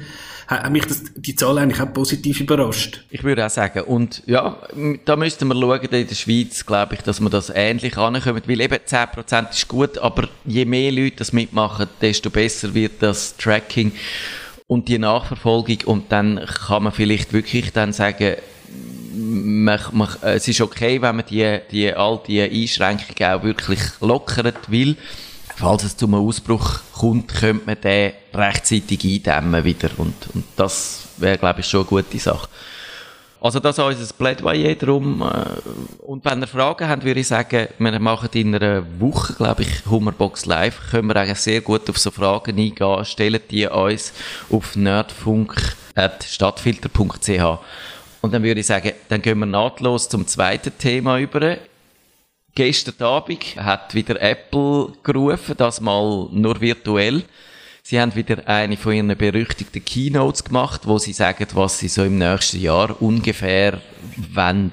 hat 0.48 0.72
mich 0.72 0.86
das, 0.86 1.02
die 1.14 1.36
Zahl 1.36 1.58
eigentlich 1.58 1.80
auch 1.80 1.92
positiv 1.92 2.40
überrascht. 2.40 3.04
Ich 3.10 3.22
würde 3.22 3.44
auch 3.44 3.50
sagen, 3.50 3.82
und 3.82 4.22
ja, 4.26 4.58
da 5.04 5.16
müssten 5.16 5.46
wir 5.46 5.54
schauen, 5.54 5.80
in 5.82 6.06
der 6.06 6.14
Schweiz, 6.14 6.64
glaube 6.64 6.94
ich, 6.94 7.02
dass 7.02 7.20
wir 7.20 7.28
das 7.28 7.52
ähnlich 7.54 7.98
ankommen, 7.98 8.42
weil 8.46 8.60
eben 8.60 8.74
10% 8.74 9.50
ist 9.50 9.68
gut, 9.68 9.98
aber 9.98 10.28
je 10.46 10.64
mehr 10.64 10.90
Leute 10.90 11.16
das 11.16 11.34
mitmachen, 11.34 11.88
desto 12.00 12.30
besser 12.30 12.72
wird 12.72 12.92
das 13.00 13.36
Tracking 13.36 13.92
und 14.68 14.86
die 14.88 14.98
Nachverfolgung 14.98 15.78
und 15.86 16.12
dann 16.12 16.44
kann 16.46 16.84
man 16.84 16.92
vielleicht 16.92 17.32
wirklich 17.32 17.72
dann 17.72 17.92
sagen, 17.92 18.36
man, 19.14 19.80
man, 19.92 20.08
es 20.22 20.46
ist 20.46 20.60
okay, 20.60 21.02
wenn 21.02 21.16
man 21.16 21.24
die, 21.26 21.58
die, 21.72 21.92
all 21.92 22.20
die 22.24 22.42
Einschränkungen 22.42 23.32
auch 23.32 23.42
wirklich 23.42 23.80
lockert 24.00 24.70
will. 24.70 24.96
Falls 25.56 25.82
es 25.82 25.96
zu 25.96 26.06
einem 26.06 26.14
Ausbruch 26.14 26.80
kommt, 26.92 27.34
könnte 27.34 27.66
man 27.66 27.80
den 27.80 28.12
rechtzeitig 28.32 29.02
eindämmen 29.04 29.64
wieder 29.64 29.90
und, 29.96 30.14
und 30.34 30.44
das 30.54 31.08
wäre, 31.16 31.38
glaube 31.38 31.60
ich, 31.60 31.66
schon 31.66 31.80
eine 31.80 31.88
gute 31.88 32.18
Sache. 32.18 32.48
Also 33.40 33.60
das 33.60 33.78
ist 33.78 33.84
unser 33.84 34.12
Plädoyer 34.14 34.74
drum. 34.74 35.22
Äh, 35.22 35.44
und 36.02 36.24
wenn 36.24 36.40
ihr 36.40 36.48
Fragen 36.48 36.88
habt, 36.88 37.04
würde 37.04 37.20
ich 37.20 37.28
sagen, 37.28 37.68
wir 37.78 38.00
machen 38.00 38.30
in 38.32 38.52
einer 38.54 38.82
Woche, 38.98 39.34
glaube 39.34 39.62
ich, 39.62 39.86
Hummerbox 39.86 40.46
Live. 40.46 40.90
Können 40.90 41.06
wir 41.08 41.16
eigentlich 41.16 41.38
sehr 41.38 41.60
gut 41.60 41.88
auf 41.88 41.98
so 41.98 42.10
Fragen 42.10 42.58
eingehen. 42.58 43.04
Stellen 43.04 43.40
die 43.48 43.68
uns 43.68 44.12
auf 44.50 44.74
nerdfunk.stadtfilter.ch 44.74 47.58
Und 48.22 48.34
dann 48.34 48.42
würde 48.42 48.58
ich 48.60 48.66
sagen, 48.66 48.90
dann 49.08 49.22
gehen 49.22 49.38
wir 49.38 49.46
nahtlos 49.46 50.08
zum 50.08 50.26
zweiten 50.26 50.76
Thema 50.76 51.20
über. 51.20 51.58
Gestern 52.54 53.06
Abend 53.06 53.54
hat 53.56 53.94
wieder 53.94 54.20
Apple 54.20 54.94
gerufen, 55.04 55.54
das 55.56 55.80
mal 55.80 56.26
nur 56.32 56.60
virtuell. 56.60 57.22
Sie 57.90 57.98
haben 57.98 58.14
wieder 58.14 58.46
eine 58.46 58.76
von 58.76 58.92
ihren 58.92 59.16
berüchtigten 59.16 59.82
Keynotes 59.82 60.44
gemacht, 60.44 60.82
wo 60.84 60.98
sie 60.98 61.14
sagen, 61.14 61.46
was 61.54 61.78
sie 61.78 61.88
so 61.88 62.04
im 62.04 62.18
nächsten 62.18 62.60
Jahr 62.60 63.00
ungefähr 63.00 63.80
wollen, 64.34 64.72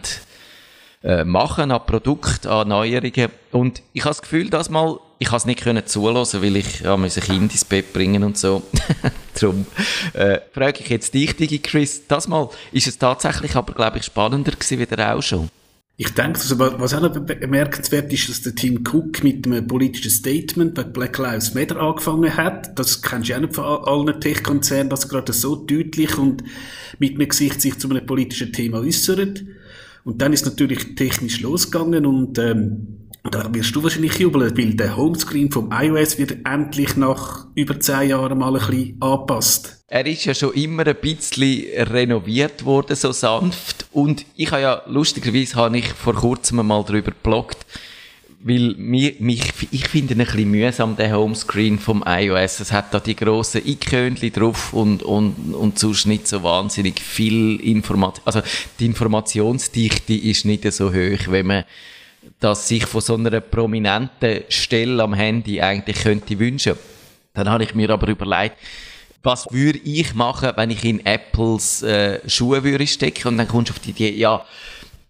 äh, 1.01 1.24
machen 1.24 1.72
an 1.72 1.86
Produkt, 1.86 2.45
an 2.45 2.67
Neuerungen. 2.67 3.29
Und 3.53 3.81
ich 3.93 4.01
habe 4.01 4.10
das 4.10 4.22
Gefühl, 4.22 4.50
dass 4.50 4.69
mal, 4.69 5.00
ich 5.17 5.27
habe 5.27 5.38
es 5.38 5.45
nicht 5.45 5.62
können 5.62 5.88
zulassen, 5.88 6.41
weil 6.41 6.57
ich 6.57 6.81
ja, 6.81 6.93
ein 6.93 7.10
Kind 7.10 7.53
ins 7.53 7.63
Bett 7.63 7.93
bringen 7.93 8.22
und 8.22 8.38
so. 8.38 8.63
Darum 9.39 9.65
äh, 10.12 10.39
frage 10.53 10.81
ich 10.81 10.89
jetzt 10.89 11.13
dich, 11.13 11.38
Digi 11.38 11.60
Chris, 11.60 12.05
das 12.10 12.27
mal 12.27 12.50
ist 12.74 12.88
es 12.88 12.98
tatsächlich 12.98 13.55
aber, 13.55 13.72
glaube 13.72 14.00
ich, 14.00 14.03
spannender 14.03 14.51
gewesen 14.51 14.77
wie 14.77 14.86
der 14.86 15.15
auch 15.15 15.24
schon. 15.24 15.48
Ich 15.97 16.09
denke, 16.09 16.39
also, 16.39 16.59
was 16.59 16.93
auch 16.93 17.01
noch 17.01 17.13
bemerkenswert 17.13 18.11
ist, 18.11 18.27
dass 18.27 18.41
der 18.41 18.53
Tim 18.53 18.83
Cook 18.85 19.23
mit 19.23 19.45
einem 19.47 19.65
politischen 19.65 20.11
Statement 20.11 20.73
bei 20.73 20.83
Black 20.83 21.17
Lives 21.17 21.53
Matter 21.53 21.79
angefangen 21.79 22.35
hat. 22.35 22.77
Das 22.77 23.01
kennst 23.01 23.29
du 23.29 23.33
ja 23.33 23.39
nicht 23.39 23.55
von 23.55 23.63
allen 23.63 24.19
Tech-Konzernen, 24.19 24.89
dass 24.89 25.05
er 25.05 25.09
gerade 25.09 25.31
so 25.31 25.55
deutlich 25.55 26.17
und 26.17 26.43
mit 26.99 27.15
einem 27.15 27.29
Gesicht 27.29 27.61
sich 27.61 27.79
zu 27.79 27.89
einem 27.89 28.05
politischen 28.05 28.51
Thema 28.51 28.79
äußert. 28.79 29.45
Und 30.03 30.21
dann 30.21 30.33
ist 30.33 30.45
natürlich 30.45 30.95
technisch 30.95 31.39
losgegangen 31.39 32.05
und 32.05 32.37
ähm, 32.39 33.05
da 33.31 33.51
wirst 33.53 33.75
du 33.75 33.81
wahrscheinlich 33.81 34.19
jubeln, 34.19 34.55
weil 34.55 34.75
der 34.75 34.97
Homescreen 34.97 35.49
vom 35.51 35.71
iOS 35.71 36.19
wird 36.19 36.37
endlich 36.45 36.95
nach 36.95 37.47
über 37.55 37.79
zehn 37.79 38.09
Jahren 38.09 38.37
mal 38.37 38.55
ein 38.55 38.67
bisschen 38.67 39.01
angepasst. 39.01 39.83
Er 39.87 40.05
ist 40.05 40.25
ja 40.25 40.35
schon 40.35 40.53
immer 40.53 40.85
ein 40.85 40.95
bisschen 41.01 41.63
renoviert 41.87 42.65
worden, 42.65 42.95
so 42.95 43.11
sanft. 43.11 43.84
Und 43.95 44.25
ich 44.35 44.51
habe 44.51 44.61
ja, 44.61 44.81
lustigerweise 44.87 45.55
habe 45.55 45.77
ich 45.77 45.87
vor 45.87 46.15
kurzem 46.15 46.67
mal 46.67 46.83
darüber 46.83 47.11
gebloggt, 47.11 47.65
weil 48.41 48.75
mich, 48.75 49.21
mich, 49.21 49.53
ich 49.71 49.87
finde 49.87 50.15
ein 50.15 50.17
bisschen 50.17 50.51
mühsam, 50.51 50.97
der 50.97 51.17
Homescreen 51.17 51.79
vom 51.79 52.03
iOS. 52.05 52.59
Es 52.59 52.73
hat 52.73 52.93
da 52.93 52.99
die 52.99 53.15
grossen 53.15 53.65
Ikönchen 53.65 54.33
drauf 54.33 54.73
und, 54.73 55.01
und, 55.01 55.55
und 55.55 55.79
sonst 55.79 56.07
nicht 56.07 56.27
so 56.27 56.43
wahnsinnig 56.43 56.99
viel 56.99 57.55
Information. 57.61 58.25
Also, 58.25 58.41
die 58.79 58.85
Informationsdichte 58.87 60.13
ist 60.13 60.43
nicht 60.43 60.69
so 60.73 60.89
hoch, 60.89 61.27
wenn 61.29 61.47
man 61.47 61.63
das 62.41 62.67
sich 62.67 62.85
von 62.85 62.99
so 62.99 63.15
einer 63.15 63.39
prominenten 63.39 64.41
Stelle 64.49 65.01
am 65.03 65.13
Handy 65.13 65.61
eigentlich 65.61 66.03
könnte 66.03 66.37
wünschen. 66.37 66.75
Dann 67.33 67.47
habe 67.47 67.63
ich 67.63 67.73
mir 67.73 67.89
aber 67.91 68.09
überlegt, 68.09 68.57
was 69.25 69.48
würde 69.51 69.79
ich 69.79 70.13
machen, 70.13 70.51
wenn 70.55 70.70
ich 70.70 70.84
in 70.86 71.05
Apples 71.05 71.82
äh, 71.82 72.20
Schuhe 72.29 72.63
würde 72.63 72.88
stecken? 72.88 73.29
Und 73.29 73.38
dann 73.38 73.48
kommst 73.48 73.70
du 73.70 73.74
auf 73.74 73.79
die 73.79 73.89
Idee, 73.89 74.13
ja, 74.15 74.46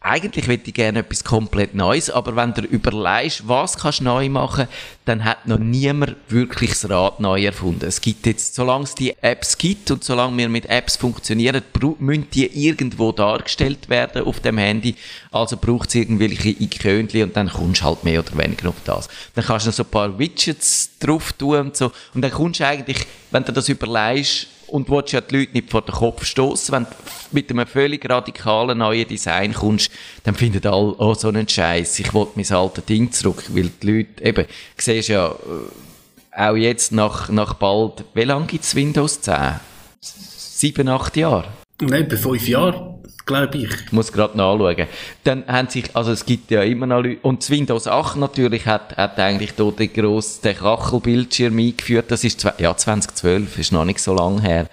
eigentlich 0.06 0.48
hätte 0.48 0.68
ich 0.68 0.74
gerne 0.76 1.00
etwas 1.00 1.24
komplett 1.24 1.74
Neues, 1.74 2.12
aber 2.12 2.36
wenn 2.36 2.54
du 2.54 2.62
überlegst, 2.62 3.48
was 3.48 3.76
kannst 3.78 4.02
du 4.02 4.04
neu 4.04 4.30
machen, 4.30 4.68
dann 5.06 5.26
hat 5.26 5.48
noch 5.48 5.58
niemand 5.58 6.16
wirklich 6.30 6.70
das 6.72 6.90
Rad 6.90 7.20
neu 7.20 7.44
erfunden. 7.44 7.86
Es 7.86 8.02
gibt 8.02 8.28
jetzt, 8.28 8.54
solange 8.54 8.84
es 8.84 8.94
die 8.94 9.16
Apps 9.22 9.58
gibt 9.58 9.90
und 9.90 10.04
solange 10.04 10.38
wir 10.38 10.48
mit 10.48 10.68
Apps 10.68 10.96
funktionieren, 10.96 11.64
müssen 12.00 12.28
die 12.32 12.68
irgendwo 12.68 13.12
dargestellt 13.12 13.90
werden 13.90 14.26
auf 14.26 14.40
dem 14.40 14.60
Handy. 14.60 14.96
Also 15.32 15.58
braucht 15.58 15.90
es 15.90 15.96
irgendwelche 15.96 16.50
Ikönchen 16.50 17.24
und 17.24 17.36
dann 17.36 17.50
kommst 17.50 17.82
du 17.82 17.86
halt 17.86 18.04
mehr 18.04 18.20
oder 18.20 18.38
weniger 18.38 18.70
auf 18.70 18.76
das. 18.86 19.10
Dann 19.34 19.44
kannst 19.44 19.66
du 19.66 19.70
noch 19.70 19.76
so 19.76 19.84
ein 19.84 19.90
paar 19.90 20.20
Widgets 20.20 20.92
drauf 21.00 21.34
tun 21.34 21.58
und 21.58 21.78
so. 21.78 21.92
Und 22.14 22.22
dann 22.22 22.32
kommst 22.32 22.60
du 22.60 22.68
eigentlich, 22.68 23.08
wenn 23.32 23.44
du 23.44 23.52
das 23.52 23.70
überlegst, 23.70 24.48
und 24.76 24.90
willst 24.90 25.14
ja 25.14 25.22
die 25.22 25.38
Leute 25.38 25.54
nicht 25.54 25.72
vor 25.72 25.82
den 25.82 25.96
Kopf 25.96 26.26
stoßen. 26.26 26.74
Wenn 26.74 26.84
du 26.84 26.90
mit 27.32 27.50
einem 27.50 27.66
völlig 27.66 28.08
radikalen 28.10 28.78
neuen 28.78 29.08
Design 29.08 29.54
kommst, 29.54 29.90
dann 30.24 30.36
finden 30.36 30.66
alle, 30.68 30.96
oh, 30.98 31.14
so 31.14 31.30
einen 31.30 31.48
Scheiß, 31.48 32.00
ich 32.00 32.14
will 32.14 32.28
mein 32.36 32.52
altes 32.52 32.84
Ding 32.86 33.10
zurück, 33.12 33.44
weil 33.50 33.72
die 33.82 33.92
Leute, 33.92 34.24
eben, 34.24 34.46
du 34.46 34.84
siehst 34.84 35.08
ja, 35.08 35.30
äh, 35.30 36.38
auch 36.38 36.56
jetzt 36.58 36.92
nach, 36.92 37.30
nach 37.30 37.54
bald, 37.54 38.04
wie 38.14 38.24
lange 38.24 38.48
gibt 38.48 38.66
es 38.66 38.76
Windows 38.76 39.22
10? 39.22 39.62
Sieben, 40.02 40.90
acht 40.90 41.16
Jahre? 41.16 41.48
Nein, 41.82 42.08
bei 42.10 42.18
fünf 42.18 42.46
Jahren 42.46 42.95
glaube 43.26 43.58
ich. 43.58 43.70
Ich 43.86 43.92
muss 43.92 44.12
gerade 44.12 44.38
nachschauen. 44.38 44.88
Dann 45.24 45.46
haben 45.48 45.70
sich, 45.70 45.96
also 45.96 46.12
es 46.12 46.26
gibt 46.26 46.52
ja 46.52 46.64
immer 46.64 46.86
noch 46.86 47.02
Leute, 47.02 47.20
und 47.22 47.42
das 47.42 47.50
Windows 47.50 47.88
8 47.88 48.18
natürlich 48.18 48.66
hat, 48.66 48.98
hat 48.98 49.20
eigentlich 49.20 49.54
dort 49.54 49.80
den 49.80 49.92
grossen, 49.92 50.56
Kachelbildschirm 50.56 51.58
eingeführt. 51.58 52.12
Das 52.12 52.24
ist, 52.24 52.44
ja, 52.58 52.76
2012, 52.76 53.58
ist 53.58 53.72
noch 53.72 53.86
nicht 53.86 54.00
so 54.00 54.14
lange 54.14 54.42
her. 54.42 54.68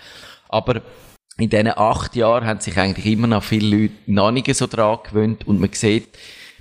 Aber 0.49 0.83
in 1.39 1.49
diesen 1.49 1.69
acht 1.69 2.15
Jahren 2.15 2.47
haben 2.47 2.61
sich 2.61 2.79
eigentlich 2.79 3.07
immer 3.07 3.27
noch 3.27 3.43
viele 3.43 3.77
Leute 3.77 3.95
noch 4.07 4.31
nicht 4.31 4.55
so 4.55 4.67
dran 4.67 4.99
gewöhnt 5.03 5.47
und 5.47 5.61
man 5.61 5.71
sieht, 5.73 6.09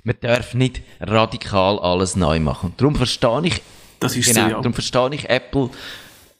man 0.04 0.16
darf 0.20 0.54
nicht 0.54 0.82
radikal 1.00 1.78
alles 1.78 2.16
neu 2.16 2.40
machen. 2.40 2.72
Darum 2.76 2.96
verstehe 2.96 3.42
ich, 3.44 3.62
das 4.00 4.16
ist 4.16 4.26
genau, 4.26 4.40
so, 4.40 4.48
ja. 4.48 4.56
darum 4.56 4.74
verstehe 4.74 5.10
ich 5.12 5.28
Apple 5.28 5.70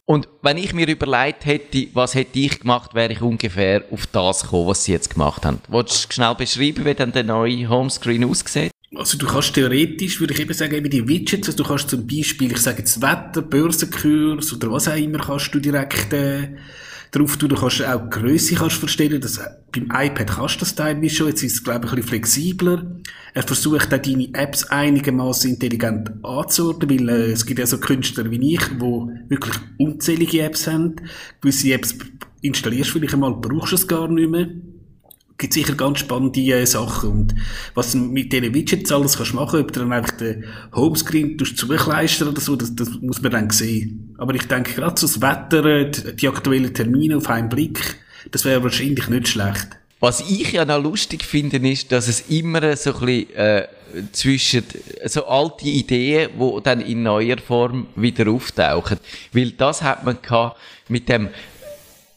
und 0.04 0.28
wenn 0.42 0.58
ich 0.58 0.74
mir 0.74 0.88
überlegt 0.88 1.46
hätte, 1.46 1.86
was 1.94 2.14
hätte 2.14 2.38
ich 2.38 2.60
gemacht, 2.60 2.94
wäre 2.94 3.12
ich 3.12 3.22
ungefähr 3.22 3.84
auf 3.90 4.06
das 4.08 4.42
gekommen, 4.42 4.68
was 4.68 4.84
sie 4.84 4.92
jetzt 4.92 5.10
gemacht 5.10 5.44
haben. 5.44 5.60
Wolltest 5.68 6.08
du 6.08 6.14
schnell 6.14 6.34
beschreiben, 6.34 6.84
wie 6.84 6.94
dann 6.94 7.12
der 7.12 7.24
neue 7.24 7.68
Homescreen 7.68 8.24
aussieht? 8.24 8.72
Also 8.94 9.16
du 9.16 9.26
kannst 9.26 9.54
theoretisch, 9.54 10.20
würde 10.20 10.34
ich 10.34 10.40
eben 10.40 10.52
sagen, 10.52 10.74
eben 10.74 10.90
die 10.90 11.08
Widgets, 11.08 11.48
also 11.48 11.62
du 11.62 11.68
kannst 11.68 11.88
zum 11.88 12.06
Beispiel, 12.06 12.52
ich 12.52 12.58
sage 12.58 12.78
jetzt 12.80 13.00
Wetter, 13.00 13.40
Börsenkurs 13.40 14.52
oder 14.52 14.70
was 14.70 14.88
auch 14.88 14.96
immer, 14.96 15.18
kannst 15.18 15.54
du 15.54 15.60
direkt 15.60 16.12
äh, 16.12 16.56
drauf 17.12 17.36
tun. 17.36 17.50
Du 17.50 17.54
kannst 17.54 17.84
auch 17.84 18.02
die 18.02 18.10
Grösse 18.10 18.54
kannst 18.56 18.76
verstellen. 18.76 19.20
Das, 19.20 19.38
beim 19.70 19.84
iPad 19.84 20.26
kannst 20.26 20.56
du 20.56 20.60
das 20.60 20.74
teilweise 20.74 21.14
schon. 21.14 21.28
Jetzt 21.28 21.42
ist 21.44 21.52
es, 21.52 21.64
glaube 21.64 21.86
ich, 21.86 21.92
ein 21.92 21.96
bisschen 21.96 22.08
flexibler. 22.08 23.00
Er 23.34 23.42
versucht 23.42 23.82
auch 23.94 23.98
deine 23.98 24.34
Apps 24.34 24.64
einigermaßen 24.64 25.50
intelligent 25.50 26.10
anzuordnen, 26.22 26.90
weil 26.90 27.08
äh, 27.08 27.32
es 27.32 27.46
gibt 27.46 27.60
ja 27.60 27.66
so 27.66 27.78
Künstler 27.78 28.30
wie 28.30 28.54
ich, 28.54 28.64
die 28.64 28.80
wirklich 29.28 29.54
unzählige 29.78 30.42
Apps 30.42 30.66
haben. 30.66 30.96
Gewisse 31.40 31.72
Apps 31.72 31.94
installierst 32.40 32.90
du 32.90 32.98
vielleicht 32.98 33.14
einmal, 33.14 33.34
brauchst 33.34 33.72
du 33.72 33.76
es 33.76 33.86
gar 33.86 34.08
nicht 34.08 34.28
mehr 34.28 34.48
gibt 35.42 35.52
sicher 35.54 35.74
ganz 35.74 35.98
spannende 35.98 36.40
äh, 36.40 36.64
Sachen. 36.64 37.10
Und 37.10 37.34
was 37.74 37.92
du 37.92 37.98
mit 37.98 38.32
diesen 38.32 38.54
Widgets 38.54 38.92
alles 38.92 39.16
kannst 39.16 39.34
machen, 39.34 39.60
ob 39.60 39.72
du 39.72 39.80
dann 39.80 39.92
einfach 39.92 40.16
den 40.16 40.44
Homescreen 40.74 41.36
zukleistern 41.38 42.28
oder 42.28 42.40
so, 42.40 42.56
das, 42.56 42.74
das 42.74 42.88
muss 43.00 43.20
man 43.20 43.32
dann 43.32 43.50
sehen. 43.50 44.14
Aber 44.18 44.34
ich 44.34 44.46
denke, 44.46 44.72
gerade 44.72 44.98
so 44.98 45.06
das 45.06 45.20
Wetter, 45.20 45.64
äh, 45.64 45.90
die, 45.90 46.16
die 46.16 46.28
aktuellen 46.28 46.72
Termine 46.72 47.16
auf 47.16 47.28
einen 47.28 47.48
Blick, 47.48 47.96
das 48.30 48.44
wäre 48.44 48.62
wahrscheinlich 48.62 49.08
nicht 49.08 49.28
schlecht. 49.28 49.68
Was 49.98 50.20
ich 50.20 50.52
ja 50.52 50.64
noch 50.64 50.82
lustig 50.82 51.24
finde, 51.24 51.56
ist, 51.68 51.92
dass 51.92 52.08
es 52.08 52.28
immer 52.28 52.76
so 52.76 52.94
ein 52.94 53.00
bisschen, 53.06 53.34
äh, 53.34 53.68
zwischen 54.12 54.64
so 55.04 55.26
alte 55.26 55.66
Ideen, 55.66 56.30
die 56.38 56.62
dann 56.62 56.80
in 56.80 57.02
neuer 57.02 57.38
Form 57.38 57.88
wieder 57.96 58.30
auftauchen. 58.30 58.98
Weil 59.32 59.50
das 59.50 59.82
hat 59.82 60.04
man 60.04 60.18
gehabt 60.22 60.58
mit 60.88 61.08
dem 61.08 61.28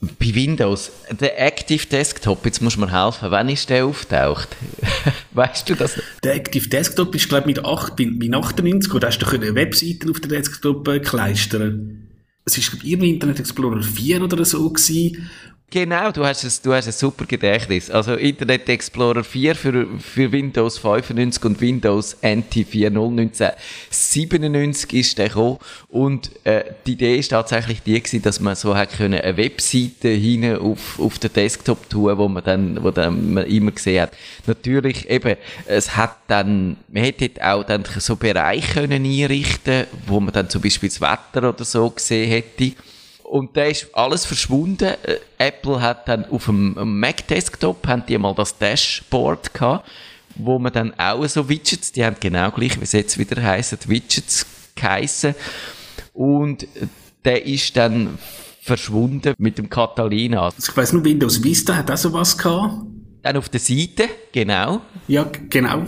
bei 0.02 0.36
Windows, 0.36 0.92
der 1.20 1.42
Active 1.42 1.86
Desktop, 1.88 2.46
jetzt 2.46 2.62
muss 2.62 2.78
man 2.78 2.92
helfen, 2.92 3.32
wann 3.32 3.50
ist 3.50 3.70
der 3.70 3.86
auftaucht? 3.86 4.50
weißt 5.32 5.70
du 5.70 5.76
das? 5.76 6.00
Der 6.24 6.36
Active 6.36 6.68
Desktop 6.68 7.16
ist, 7.16 7.30
glaube 7.30 7.50
ich, 7.50 7.58
mit, 7.58 7.66
8, 7.66 7.98
mit 8.00 8.34
98, 8.34 8.94
oder 8.94 9.08
hast 9.08 9.20
du 9.20 9.28
eine 9.28 9.56
Webseite 9.56 10.10
auf 10.10 10.20
der 10.20 10.30
Desktop 10.30 10.88
äh, 10.88 11.00
kleistern. 11.00 12.08
Es 12.46 12.58
war, 12.58 12.80
glaube 12.80 13.06
ich, 13.06 13.14
Internet 13.14 13.40
Explorer 13.40 13.82
4 13.82 14.22
oder 14.22 14.46
so 14.46 14.70
gewesen. 14.70 15.30
Genau, 15.76 16.10
du 16.10 16.26
hast, 16.26 16.46
ein, 16.46 16.52
du 16.64 16.74
hast 16.74 16.88
ein 16.88 16.94
super 16.94 17.26
Gedächtnis. 17.26 17.92
Also 17.92 18.14
Internet 18.14 18.70
Explorer 18.70 19.26
4 19.26 19.56
für, 19.56 19.86
für 20.00 20.32
Windows 20.32 20.78
95 20.78 21.44
und 21.44 21.60
Windows 21.60 22.16
NT 22.22 22.56
4.0 22.56 22.86
1997 22.86 24.94
ist 24.94 25.18
der 25.18 25.28
gekommen. 25.28 25.58
Und 25.90 26.32
äh, 26.46 26.64
die 26.88 26.94
Idee 26.94 27.18
ist 27.18 27.28
tatsächlich 27.28 27.84
die 27.84 28.02
gewesen, 28.02 28.22
dass 28.22 28.40
man 28.40 28.56
so 28.56 28.74
hat 28.74 28.96
können 28.96 29.20
eine 29.20 29.36
Webseite 29.36 30.08
hinein 30.08 30.60
auf, 30.60 30.98
auf 30.98 31.20
den 31.20 31.34
Desktop 31.34 31.90
tun, 31.90 32.18
wo 32.18 32.30
man 32.30 32.46
dann, 32.46 32.82
wo 32.82 32.92
dann 32.92 33.34
man 33.34 33.46
immer 33.46 33.72
gesehen 33.72 34.04
hat. 34.04 34.14
Natürlich 34.48 35.10
eben, 35.10 35.36
es 35.66 35.98
hat 35.98 36.16
dann, 36.28 36.78
man 36.88 37.04
hätte 37.04 37.32
auch 37.46 37.66
dann 37.66 37.84
so 38.00 38.16
Bereiche 38.16 38.76
können 38.76 39.04
einrichten, 39.04 39.88
wo 40.08 40.22
man 40.22 40.34
dann 40.34 40.50
zum 40.50 40.62
Beispiel 40.62 40.88
das 40.88 41.02
Wetter 41.02 41.50
oder 41.50 41.66
so 41.66 41.90
gesehen 41.90 42.30
hätte. 42.30 42.72
Und 43.26 43.58
da 43.58 43.66
ist 43.66 43.88
alles 43.94 44.26
verschwunden. 44.26 44.94
Äh, 45.04 45.18
Apple 45.38 45.82
hat 45.82 46.08
dann 46.08 46.26
auf 46.26 46.46
dem 46.46 47.00
Mac 47.00 47.28
Desktop, 47.28 47.88
haben 47.88 48.04
die 48.08 48.18
mal 48.18 48.36
das 48.36 48.58
Dashboard 48.58 49.54
gehabt, 49.54 49.90
wo 50.36 50.60
man 50.60 50.72
dann 50.72 50.94
auch 51.00 51.26
so 51.26 51.50
Widgets, 51.50 51.92
die 51.92 52.06
haben 52.06 52.18
genau 52.20 52.52
gleich, 52.52 52.80
wie 52.80 52.84
es 52.84 52.92
jetzt 52.92 53.18
wieder 53.18 53.42
heißen, 53.42 53.80
Widgets 53.88 54.46
geheissen. 54.76 55.34
Und 56.14 56.68
der 57.24 57.46
ist 57.46 57.76
dann 57.76 58.18
verschwunden 58.62 59.34
mit 59.38 59.58
dem 59.58 59.70
Catalina. 59.70 60.44
Also 60.44 60.58
ich 60.60 60.78
weiss 60.78 60.94
nur, 60.94 61.04
Windows 61.04 61.44
Vista 61.44 61.76
hat 61.76 61.90
auch 61.90 61.98
sowas 61.98 62.38
gehabt. 62.38 62.86
Dann 63.24 63.38
auf 63.38 63.50
der 63.50 63.60
Seite, 63.60 64.08
genau. 64.32 64.82
Ja, 65.08 65.28
genau. 65.50 65.84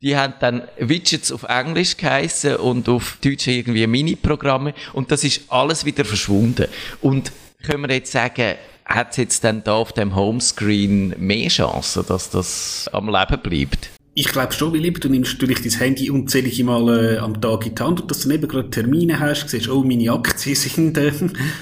Die 0.00 0.16
haben 0.16 0.34
dann 0.40 0.62
Widgets 0.78 1.32
auf 1.32 1.42
Englisch 1.42 1.96
geheissen 1.96 2.56
und 2.56 2.88
auf 2.88 3.18
Deutsch 3.22 3.48
irgendwie 3.48 3.86
Mini-Programme 3.86 4.74
und 4.92 5.10
das 5.10 5.24
ist 5.24 5.42
alles 5.48 5.84
wieder 5.84 6.04
verschwunden. 6.04 6.66
Und 7.00 7.32
können 7.64 7.88
wir 7.88 7.94
jetzt 7.94 8.12
sagen, 8.12 8.54
hat 8.84 9.10
es 9.10 9.16
jetzt 9.16 9.44
dann 9.44 9.64
da 9.64 9.74
auf 9.74 9.92
dem 9.92 10.14
Homescreen 10.14 11.14
mehr 11.18 11.48
Chancen, 11.48 12.04
dass 12.06 12.30
das 12.30 12.88
am 12.92 13.08
Leben 13.08 13.42
bleibt? 13.42 13.90
Ich 14.14 14.28
glaube 14.28 14.52
schon, 14.52 14.72
wie 14.72 14.78
lieber, 14.78 14.98
du 14.98 15.08
nimmst 15.08 15.34
natürlich 15.34 15.62
dein 15.62 15.78
Handy 15.78 16.10
unzählige 16.10 16.64
Mal 16.64 17.14
äh, 17.14 17.18
am 17.18 17.40
Tag 17.40 17.66
in 17.66 17.74
die 17.76 17.82
Hand 17.82 18.00
und 18.00 18.10
dass 18.10 18.22
du 18.22 18.30
eben 18.30 18.48
gerade 18.48 18.68
Termine 18.68 19.20
hast, 19.20 19.48
siehst, 19.48 19.68
oh, 19.68 19.84
meine 19.84 20.10
Aktien 20.10 20.56
sind, 20.56 20.98
äh, 20.98 21.12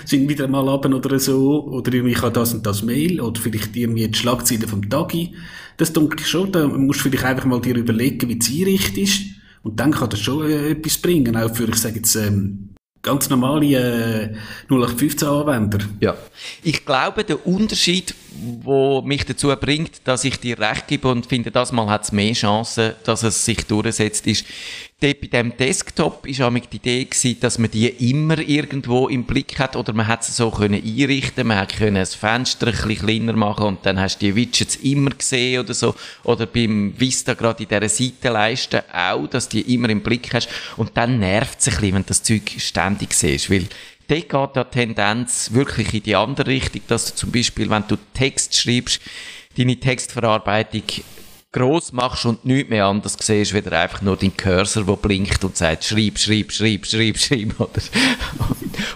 sind 0.07 0.29
wieder 0.29 0.49
mal 0.49 0.67
ab 0.69 0.87
oder 0.87 1.19
so, 1.19 1.65
oder 1.65 1.93
ich 1.93 2.23
habe 2.23 2.33
das 2.33 2.55
und 2.55 2.65
das 2.65 2.83
Mail, 2.83 3.21
oder 3.21 3.39
vielleicht 3.39 3.77
irgendwie 3.77 4.09
die 4.09 4.19
Schlagzeilen 4.19 4.69
vom 4.69 4.89
Tagi. 4.89 5.35
Das 5.77 5.93
denke 5.93 6.17
ich 6.21 6.27
schon, 6.27 6.53
da 6.53 6.67
musst 6.67 7.01
du 7.01 7.11
vielleicht 7.11 7.25
einfach 7.25 7.45
mal 7.45 7.61
dir 7.61 7.77
überlegen, 7.77 8.29
wie 8.29 8.37
die 8.37 8.65
Einrichtung 8.65 9.03
ist, 9.03 9.23
und 9.63 9.81
dann 9.81 9.91
kann 9.91 10.09
das 10.09 10.21
schon 10.21 10.49
äh, 10.49 10.71
etwas 10.71 10.97
bringen, 10.99 11.37
auch 11.37 11.53
für, 11.55 11.69
ich 11.69 11.75
sage 11.75 11.97
jetzt, 11.97 12.15
ähm, 12.15 12.71
ganz 13.03 13.29
normale 13.29 14.37
äh, 14.69 14.73
0815-Anwender. 14.73 15.79
Ja. 16.01 16.17
Ich 16.63 16.85
glaube, 16.85 17.25
der 17.25 17.47
Unterschied, 17.47 18.15
wo 18.63 19.03
mich 19.03 19.25
dazu 19.25 19.49
bringt, 19.57 20.01
dass 20.05 20.25
ich 20.25 20.39
dir 20.39 20.59
recht 20.59 20.89
gebe 20.89 21.09
und 21.09 21.27
finde, 21.27 21.51
das 21.51 21.73
mal 21.73 21.89
hat 21.89 22.05
es 22.05 22.13
mehr 22.13 22.33
Chancen, 22.33 22.95
dass 23.05 23.23
es 23.23 23.45
sich 23.45 23.67
durchsetzt, 23.67 24.27
ist, 24.27 24.45
dort 25.01 25.21
bei 25.21 25.27
dem 25.27 25.57
Desktop 25.57 26.27
ist 26.27 26.41
auch 26.41 26.53
die 26.53 26.77
Idee 26.77 27.05
gewesen, 27.05 27.39
dass 27.41 27.59
man 27.59 27.71
die 27.71 27.89
immer 28.11 28.39
irgendwo 28.39 29.09
im 29.09 29.25
Blick 29.25 29.59
hat 29.59 29.77
oder 29.77 29.93
man 29.93 30.07
hat 30.07 30.25
sie 30.25 30.33
so 30.33 30.51
können 30.51 30.83
einrichten, 30.83 31.47
man 31.47 31.59
hat 31.59 31.77
können 31.77 31.97
das 31.97 32.15
Fenster 32.15 32.69
ein 32.69 32.73
bisschen 32.73 33.07
kleiner 33.07 33.35
machen 33.35 33.67
und 33.67 33.85
dann 33.85 34.01
hast 34.01 34.19
du 34.19 34.27
die 34.27 34.35
Widgets 34.35 34.77
immer 34.77 35.11
gesehen 35.11 35.61
oder 35.61 35.75
so. 35.75 35.95
Oder 36.25 36.47
beim 36.47 36.95
Vista 36.99 37.35
gerade 37.35 37.65
in 37.65 37.69
dieser 37.69 37.89
Seitenleiste 37.89 38.85
auch, 38.93 39.27
dass 39.27 39.49
die 39.49 39.75
immer 39.75 39.91
im 39.91 40.03
Blick 40.03 40.33
hast. 40.33 40.49
Und 40.77 40.97
dann 40.97 41.19
nervt 41.19 41.61
es 41.61 41.69
ein 41.69 41.75
bisschen, 41.75 41.95
wenn 41.95 42.03
du 42.03 42.09
das 42.09 42.23
Zeug 42.23 42.51
ständig 42.59 43.13
siehst, 43.13 43.51
weil 43.51 43.67
dort 44.09 44.29
geht 44.29 44.57
die 44.57 44.71
Tendenz 44.71 45.53
wirklich 45.53 45.95
in 45.95 46.03
die 46.03 46.17
andere 46.17 46.49
Richtung, 46.49 46.83
dass 46.89 47.07
du 47.07 47.15
zum 47.15 47.33
Beispiel, 47.33 47.69
wenn 47.71 47.85
du 47.89 47.97
Text 48.15 48.57
schreibst, 48.57 49.01
deine 49.57 49.77
Textverarbeitung 49.77 50.83
gross 51.57 51.91
machst 51.93 52.27
und 52.27 52.45
nichts 52.45 52.69
mehr 52.69 52.85
anders 52.85 53.17
siehst, 53.19 53.55
wieder 53.55 53.73
einfach 53.73 54.03
nur 54.03 54.17
dein 54.17 54.37
Cursor, 54.37 54.85
der 54.85 54.97
blinkt 54.97 55.43
und 55.43 55.57
sagt, 55.57 55.85
schreib, 55.85 56.19
schreib, 56.19 56.53
schreib, 56.53 56.85
schreib, 56.85 57.17
schreib, 57.17 57.55
oder? 57.61 57.81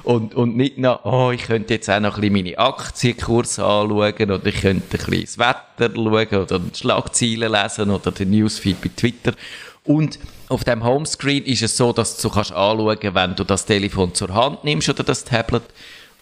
und, 0.02 0.34
und 0.34 0.58
nicht 0.58 0.76
noch, 0.76 1.04
oh, 1.06 1.30
ich 1.30 1.44
könnte 1.44 1.74
jetzt 1.74 1.88
auch 1.88 2.00
noch 2.00 2.16
ein 2.16 2.20
bisschen 2.20 2.34
meine 2.34 2.58
Aktienkurs 2.58 3.58
anschauen, 3.58 4.30
oder 4.30 4.46
ich 4.46 4.60
könnte 4.60 4.98
ein 4.98 5.06
bisschen 5.06 5.22
das 5.22 5.38
Wetter 5.38 5.94
schauen, 5.94 6.42
oder 6.42 6.60
Schlagzeilen 6.74 7.50
lesen, 7.50 7.90
oder 7.90 8.12
den 8.12 8.30
Newsfeed 8.30 8.80
bei 8.82 8.90
Twitter. 8.94 9.32
Und 9.84 10.18
auf 10.50 10.64
dem 10.64 10.84
Homescreen 10.84 11.44
ist 11.44 11.62
es 11.62 11.76
so, 11.76 11.92
dass 11.92 12.16
du 12.16 12.28
kannst 12.28 12.52
anschauen, 12.52 12.98
wenn 13.14 13.36
du 13.36 13.44
das 13.44 13.64
Telefon 13.64 14.14
zur 14.14 14.34
Hand 14.34 14.64
nimmst 14.64 14.88
oder 14.88 15.04
das 15.04 15.24
Tablet. 15.24 15.62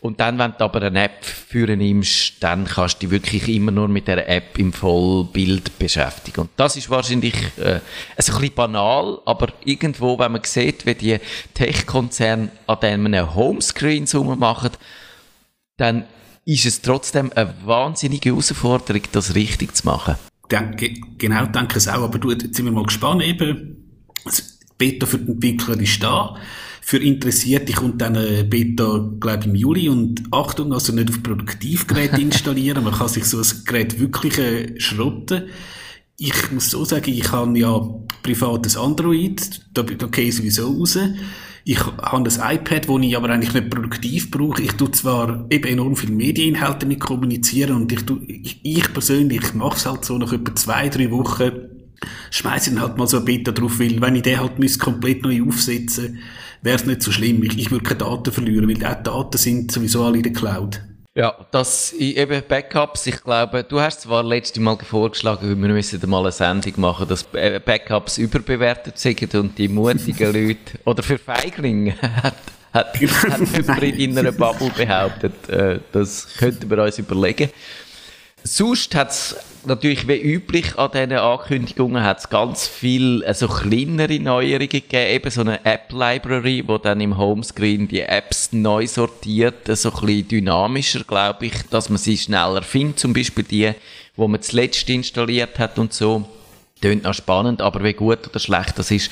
Und 0.01 0.21
dann, 0.21 0.38
wenn 0.38 0.53
du 0.53 0.64
aber 0.64 0.83
eine 0.83 1.05
App 1.05 1.25
führen 1.25 1.79
nimmst, 1.79 2.35
dann 2.41 2.67
kannst 2.67 2.97
du 2.97 3.07
dich 3.07 3.11
wirklich 3.11 3.49
immer 3.49 3.73
nur 3.73 3.88
mit 3.88 4.07
der 4.07 4.29
App 4.29 4.57
im 4.59 4.73
Vollbild 4.73 5.77
beschäftigen. 5.79 6.43
Und 6.43 6.51
das 6.57 6.77
ist 6.77 6.88
wahrscheinlich 6.88 7.35
äh, 7.57 7.77
ein 7.77 7.81
bisschen 8.17 8.55
banal, 8.55 9.19
aber 9.25 9.49
irgendwo, 9.64 10.19
wenn 10.19 10.33
man 10.33 10.45
sieht, 10.45 10.87
wie 10.87 10.95
die 10.95 11.19
Tech-Konzerne 11.55 12.51
an 12.69 12.79
einem 12.83 13.35
Homescreen 13.35 14.07
machen, 14.38 14.71
dann 15.79 16.05
ist 16.45 16.64
es 16.64 16.81
trotzdem 16.81 17.33
eine 17.35 17.55
wahnsinnige 17.64 18.31
Herausforderung, 18.31 19.03
das 19.11 19.35
richtig 19.35 19.75
zu 19.75 19.87
machen. 19.87 20.14
Genau, 21.19 21.47
denke 21.47 21.79
es 21.79 21.88
auch. 21.88 22.05
Aber 22.05 22.19
du, 22.19 22.31
jetzt 22.31 22.55
sind 22.55 22.67
wir 22.67 22.73
mal 22.73 22.85
gespannt 22.85 23.23
eben. 23.23 23.78
Das 24.24 24.59
Beta 24.76 25.07
für 25.07 25.18
den 25.18 25.35
Entwickler 25.35 25.78
ist 25.81 26.02
da. 26.02 26.37
Für 26.81 26.98
Interessierte 26.98 27.74
kommt 27.74 28.00
dann 28.00 28.16
ein 28.16 28.48
Beta, 28.48 29.11
glaube 29.20 29.40
ich, 29.40 29.46
im 29.46 29.54
Juli. 29.54 29.88
Und 29.88 30.22
Achtung, 30.31 30.72
also 30.72 30.94
nicht 30.94 31.11
auf 31.11 31.22
Produktivgerät 31.22 32.18
installieren. 32.18 32.85
Man 32.85 32.94
kann 32.94 33.09
sich 33.09 33.24
so 33.24 33.38
ein 33.38 33.64
Gerät 33.66 34.00
wirklich 34.00 34.38
äh, 34.38 34.81
schrotten. 34.81 35.48
Ich 36.16 36.50
muss 36.50 36.70
so 36.70 36.85
sagen, 36.85 37.12
ich 37.12 37.31
habe 37.31 37.59
ja 37.59 37.78
privates 38.22 38.76
Android. 38.76 39.61
Da, 39.74 39.83
gehe 39.83 40.28
ich 40.28 40.37
sowieso 40.37 40.72
raus. 40.72 40.98
Ich 41.64 41.85
habe 41.85 42.12
ein 42.12 42.24
iPad, 42.24 42.88
das 42.88 43.02
ich 43.02 43.16
aber 43.18 43.28
eigentlich 43.28 43.52
nicht 43.52 43.68
produktiv 43.68 44.31
brauche. 44.31 44.62
Ich 44.62 44.72
tue 44.72 44.90
zwar 44.92 45.44
eben 45.50 45.68
enorm 45.68 45.94
viele 45.94 46.14
Medieninhalte 46.14 46.87
mit 46.87 47.00
kommunizieren 47.00 47.76
und 47.76 47.92
ich, 47.92 48.07
tue, 48.07 48.24
ich, 48.24 48.61
ich 48.62 48.90
persönlich 48.94 49.52
mache 49.52 49.76
es 49.76 49.85
halt 49.85 50.07
so 50.07 50.16
nach 50.16 50.33
etwa 50.33 50.54
zwei, 50.54 50.88
drei 50.88 51.11
Wochen, 51.11 51.52
schmeiße 52.30 52.70
dann 52.70 52.82
halt 52.82 52.96
mal 52.96 53.06
so 53.06 53.18
ein 53.18 53.24
Beta 53.24 53.52
drauf, 53.52 53.78
weil 53.78 54.00
wenn 54.00 54.16
ich 54.16 54.22
den 54.22 54.40
halt 54.40 54.58
müsste 54.58 54.78
komplett 54.78 55.22
neu 55.22 55.42
aufsetzen 55.42 56.18
wäre 56.62 56.76
es 56.76 56.87
nicht 56.87 57.02
so 57.02 57.12
schlimm. 57.12 57.42
Ich, 57.42 57.58
ich 57.58 57.70
würde 57.70 57.84
keine 57.84 57.98
Daten 57.98 58.32
verlieren, 58.32 58.68
weil 58.68 58.84
auch 58.84 59.02
Daten 59.02 59.38
sind 59.38 59.72
sowieso 59.72 60.04
alle 60.04 60.18
in 60.18 60.22
der 60.22 60.32
Cloud. 60.32 60.80
Ja, 61.14 61.34
das 61.50 61.92
eben 61.94 62.42
Backups, 62.46 63.06
ich 63.08 63.20
glaube, 63.22 63.64
du 63.64 63.80
hast 63.80 64.02
zwar 64.02 64.22
letztes 64.22 64.62
Mal 64.62 64.78
vorgeschlagen, 64.78 65.48
wir 65.48 65.56
müssen 65.56 66.08
mal 66.08 66.20
eine 66.20 66.30
Sendung 66.30 66.74
machen, 66.76 67.08
dass 67.08 67.24
Backups 67.24 68.18
überbewertet 68.18 68.98
sind 68.98 69.34
und 69.34 69.58
die 69.58 69.66
mutigen 69.66 70.32
Leute, 70.32 70.78
oder 70.84 71.02
für 71.02 71.18
Feiglinge, 71.18 71.94
hat, 72.22 72.37
hat, 72.72 73.00
hat 73.00 73.82
in 73.82 74.16
einer 74.16 74.30
Bubble 74.30 74.70
behauptet, 74.70 75.48
äh, 75.48 75.80
das 75.90 76.28
könnten 76.38 76.70
wir 76.70 76.84
uns 76.84 77.00
überlegen. 77.00 77.50
Sonst 78.44 78.94
hat 78.94 79.11
es 79.11 79.37
natürlich 79.68 80.09
wie 80.09 80.20
üblich 80.20 80.76
an 80.78 80.90
diesen 80.92 81.12
Ankündigungen 81.12 82.02
hat 82.02 82.18
es 82.18 82.28
ganz 82.28 82.66
viel 82.66 83.24
also 83.24 83.46
kleinere 83.46 84.18
Neuerungen 84.18 84.68
gegeben, 84.68 85.11
eben 85.11 85.31
so 85.31 85.42
eine 85.42 85.64
App-Library, 85.64 86.64
wo 86.66 86.78
dann 86.78 87.00
im 87.00 87.16
Homescreen 87.16 87.87
die 87.87 88.00
Apps 88.00 88.52
neu 88.52 88.87
sortiert, 88.87 89.66
so 89.76 89.92
ein 89.92 90.00
bisschen 90.00 90.28
dynamischer, 90.28 91.04
glaube 91.04 91.46
ich, 91.46 91.54
dass 91.70 91.88
man 91.88 91.98
sie 91.98 92.16
schneller 92.16 92.62
findet, 92.62 92.98
zum 92.98 93.12
Beispiel 93.12 93.44
die, 93.44 93.72
wo 94.16 94.26
man 94.26 94.42
zuletzt 94.42 94.88
installiert 94.90 95.59
hat 95.59 95.78
und 95.78 95.92
so. 95.92 96.28
Tönt 96.81 97.04
noch 97.04 97.14
spannend, 97.14 97.61
aber 97.61 97.83
wie 97.85 97.92
gut 97.92 98.28
oder 98.28 98.38
schlecht 98.38 98.78
das 98.78 98.90
ist, 98.90 99.11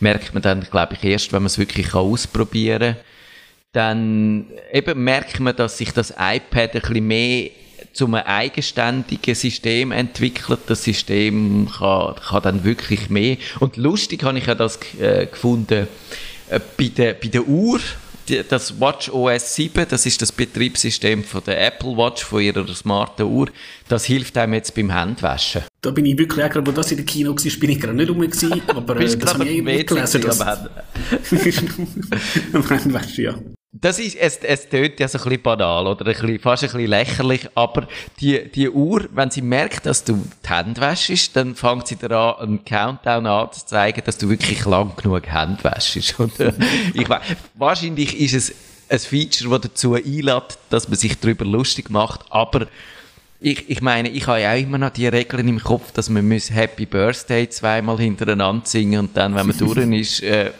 merkt 0.00 0.34
man 0.34 0.42
dann, 0.42 0.66
glaube 0.70 0.94
ich, 0.94 1.04
erst, 1.04 1.32
wenn 1.32 1.42
man 1.42 1.46
es 1.46 1.58
wirklich 1.58 1.94
ausprobieren 1.94 2.94
kann. 2.94 3.04
Dann 3.72 4.46
eben 4.72 5.04
merkt 5.04 5.40
man, 5.40 5.54
dass 5.54 5.78
sich 5.78 5.92
das 5.92 6.10
iPad 6.10 6.74
ein 6.74 6.80
bisschen 6.80 7.06
mehr 7.06 7.50
zum 7.98 8.14
eigenständigen 8.14 9.34
System 9.34 9.90
entwickelt. 9.90 10.60
Das 10.68 10.84
System 10.84 11.68
kann, 11.68 12.14
kann 12.14 12.42
dann 12.44 12.64
wirklich 12.64 13.10
mehr. 13.10 13.38
Und 13.58 13.76
lustig 13.76 14.22
habe 14.22 14.38
ich 14.38 14.46
ja 14.46 14.54
das 14.54 14.78
äh, 15.00 15.26
gefunden 15.26 15.88
äh, 16.48 16.60
bei, 16.76 16.92
der, 16.96 17.14
bei 17.14 17.26
der 17.26 17.48
Uhr. 17.48 17.80
Die, 18.28 18.40
das 18.48 18.80
Watch 18.80 19.08
OS 19.08 19.56
7, 19.56 19.86
das 19.88 20.06
ist 20.06 20.22
das 20.22 20.30
Betriebssystem 20.30 21.24
von 21.24 21.42
der 21.44 21.66
Apple 21.66 21.96
Watch, 21.96 22.22
von 22.22 22.40
ihrer 22.40 22.72
smarten 22.72 23.26
Uhr. 23.26 23.48
Das 23.88 24.04
hilft 24.04 24.38
einem 24.38 24.54
jetzt 24.54 24.76
beim 24.76 24.94
Handwaschen. 24.94 25.62
Da 25.80 25.90
bin 25.90 26.06
ich 26.06 26.18
wirklich, 26.18 26.48
gerade 26.48 26.64
wo 26.64 26.70
das 26.70 26.92
in 26.92 26.98
der 26.98 27.06
Kino 27.06 27.30
war, 27.30 27.58
bin 27.58 27.70
ich 27.70 27.80
gerade 27.80 27.96
nicht 27.96 28.10
rum 28.10 28.20
gewesen, 28.20 28.62
aber 28.68 28.96
äh, 29.00 29.16
das 29.16 29.34
habe 29.34 29.48
ich 29.48 29.86
gelesen. 29.86 30.20
Das, 30.20 30.40
am 32.52 32.70
Handwaschen, 32.70 33.24
ja. 33.24 33.34
Das 33.80 33.98
ist, 33.98 34.16
es, 34.16 34.38
es 34.38 34.68
tönt 34.68 34.98
ja 34.98 35.06
so 35.08 35.18
ein 35.18 35.24
bisschen 35.24 35.42
banal 35.42 35.86
oder 35.86 36.06
ein 36.06 36.12
bisschen, 36.12 36.38
fast 36.38 36.64
ein 36.64 36.70
bisschen 36.70 36.88
lächerlich, 36.88 37.48
aber 37.54 37.86
die, 38.20 38.50
die 38.50 38.68
Uhr, 38.68 39.08
wenn 39.12 39.30
sie 39.30 39.42
merkt, 39.42 39.86
dass 39.86 40.04
du 40.04 40.24
die 40.44 40.48
Hände 40.48 40.80
wäschst, 40.80 41.36
dann 41.36 41.54
fängt 41.54 41.86
sie 41.86 41.96
daran, 41.96 42.36
einen 42.40 42.64
Countdown 42.64 43.26
anzuzeigen, 43.26 44.02
dass 44.04 44.18
du 44.18 44.28
wirklich 44.28 44.64
lang 44.64 44.96
genug 44.96 45.26
Hände 45.26 45.62
wäschst. 45.62 46.18
Und, 46.18 46.38
äh, 46.40 46.52
ich 46.94 47.08
weiß, 47.08 47.22
wahrscheinlich 47.54 48.18
ist 48.18 48.34
es 48.34 48.54
ein 48.88 48.98
Feature, 48.98 49.58
das 49.58 49.70
dazu 49.70 49.94
einlädt, 49.94 50.58
dass 50.70 50.88
man 50.88 50.96
sich 50.96 51.18
darüber 51.18 51.44
lustig 51.44 51.90
macht, 51.90 52.20
aber 52.30 52.66
ich, 53.40 53.70
ich 53.70 53.80
meine, 53.80 54.08
ich 54.08 54.26
habe 54.26 54.40
ja 54.40 54.52
auch 54.52 54.58
immer 54.58 54.78
noch 54.78 54.90
die 54.90 55.06
Regeln 55.06 55.46
im 55.46 55.60
Kopf, 55.60 55.92
dass 55.92 56.08
man 56.08 56.26
muss 56.26 56.50
Happy 56.50 56.86
Birthday 56.86 57.48
zweimal 57.48 57.98
hintereinander 57.98 58.66
singen 58.66 59.00
und 59.00 59.16
dann, 59.16 59.36
wenn 59.36 59.46
man 59.46 59.56
durch 59.56 59.76
ist, 60.00 60.22
äh, 60.22 60.50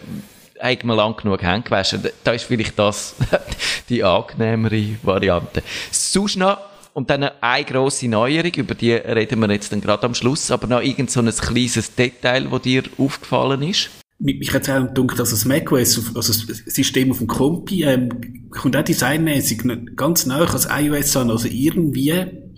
hat 0.61 0.85
man 0.85 0.97
lang 0.97 1.17
genug 1.17 1.43
Hände 1.43 1.63
gewaschen. 1.63 2.03
Da 2.25 2.33
ist 2.33 2.45
vielleicht 2.45 2.79
das 2.79 3.15
die 3.89 4.03
angenehmere 4.03 4.97
Variante. 5.03 5.63
Sonst 5.91 6.37
noch, 6.37 6.59
und 6.95 7.11
dann 7.11 7.31
eine 7.41 7.65
grosse 7.65 8.09
Neuerung, 8.09 8.53
über 8.57 8.75
die 8.75 8.93
reden 8.93 9.39
wir 9.41 9.51
jetzt 9.53 9.71
dann 9.71 9.81
gerade 9.81 10.05
am 10.05 10.15
Schluss, 10.15 10.51
aber 10.51 10.67
noch 10.67 10.83
irgend 10.83 11.11
so 11.11 11.21
ein 11.21 11.31
kleines 11.31 11.95
Detail, 11.95 12.49
das 12.51 12.63
dir 12.63 12.83
aufgefallen 12.99 13.63
ist? 13.63 13.91
Mich 14.19 14.53
hat 14.53 14.63
es 14.63 14.71
auch 14.71 14.93
gedacht, 14.93 15.21
dass 15.21 15.31
das 15.31 15.45
macOS, 15.45 16.17
also 16.17 16.47
das 16.47 16.59
System 16.67 17.13
auf 17.13 17.19
dem 17.19 17.29
Kompi, 17.29 17.85
ähm, 17.85 18.09
kommt 18.51 18.77
auch 18.77 18.83
designmäßig 18.83 19.63
ganz 19.95 20.27
nah 20.27 20.41
als 20.41 20.67
iOS 20.69 21.17
an, 21.17 21.31
also 21.31 21.47
irgendwie, 21.47 22.15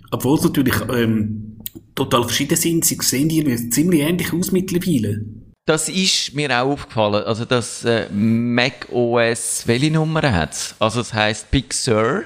obwohl 0.09 0.39
es 0.39 0.43
natürlich 0.43 0.73
ähm, 0.91 1.59
total 1.93 2.23
verschieden 2.23 2.57
sind, 2.57 2.83
sie 2.83 2.97
sehen 2.99 3.29
irgendwie 3.29 3.69
ziemlich 3.69 4.01
ähnlich 4.01 4.33
aus 4.33 4.51
mittlerweile. 4.51 5.23
Das 5.71 5.87
ist 5.87 6.33
mir 6.33 6.49
auch 6.49 6.71
aufgefallen. 6.71 7.23
Also, 7.23 7.45
das 7.45 7.85
äh, 7.85 8.09
Mac 8.11 8.89
OS, 8.91 9.63
welche 9.67 9.89
Nummer 9.89 10.29
hat? 10.29 10.75
Also, 10.79 10.99
es 10.99 11.13
heisst 11.13 11.49
Big 11.49 11.73
Sur. 11.73 12.23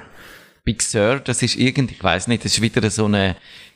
Big 0.63 0.81
Sur, 0.81 1.19
das 1.19 1.43
ist 1.43 1.55
irgendwie, 1.55 1.93
ich 1.93 2.03
weiß 2.03 2.27
nicht, 2.27 2.43
das 2.43 2.53
ist 2.53 2.61
wieder 2.63 2.89
so 2.89 3.05
eine 3.05 3.35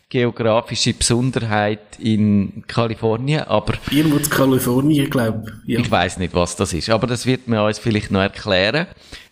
geografische 0.09 0.95
Besonderheit 0.95 1.99
in 1.99 2.63
Kalifornien, 2.65 3.43
aber... 3.43 3.75
Irgendwo 3.91 4.17
in 4.17 4.27
Kalifornien, 4.27 5.07
glaube 5.07 5.43
ich. 5.67 5.73
Ja. 5.75 5.79
Ich 5.81 5.91
weiß 5.91 6.17
nicht, 6.17 6.33
was 6.33 6.55
das 6.55 6.73
ist, 6.73 6.89
aber 6.89 7.05
das 7.05 7.27
wird 7.27 7.47
man 7.47 7.59
uns 7.59 7.77
vielleicht 7.77 8.09
noch 8.09 8.21
erklären 8.21 8.87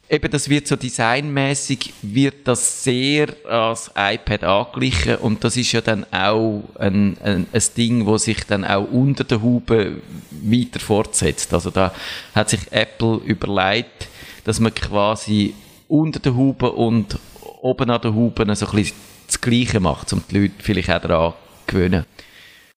eben, 0.10 0.32
das 0.32 0.50
wird 0.50 0.68
so 0.68 0.76
designmäßig 0.76 1.94
wird 2.02 2.48
das 2.48 2.84
sehr 2.84 3.28
als 3.46 3.92
iPad 3.96 4.44
angeglichen 4.44 5.16
und 5.18 5.44
das 5.44 5.58
ist 5.58 5.72
ja 5.72 5.82
dann 5.82 6.06
auch 6.12 6.64
ein, 6.80 7.18
ein, 7.24 7.48
ein 7.52 7.64
Ding, 7.76 8.06
wo 8.06 8.18
sich 8.18 8.44
dann 8.46 8.64
auch 8.64 8.90
unter 8.90 9.24
der 9.24 9.42
Haube 9.42 10.02
weiter 10.32 10.80
fortsetzt. 10.80 11.54
Also 11.54 11.72
da 11.72 11.94
hat 12.34 12.50
sich 12.50 12.62
Apple 12.72 13.18
überlegt, 13.26 14.08
dass 14.44 14.60
man 14.60 14.74
quasi 14.74 15.54
unter 15.88 16.20
der 16.20 16.36
Haube 16.36 16.72
und 16.72 17.20
oben 17.62 17.90
an 17.90 18.02
der 18.02 18.14
Haube 18.14 18.56
so 18.56 18.66
ein 18.66 18.76
bisschen 18.76 18.96
das 19.26 19.42
Gleiche 19.42 19.80
macht, 19.80 20.14
um 20.14 20.24
die 20.30 20.40
Leute 20.40 20.54
vielleicht 20.60 20.90
auch 20.90 21.02
daran 21.02 21.34
zu 21.34 21.74
gewöhnen. 21.74 22.06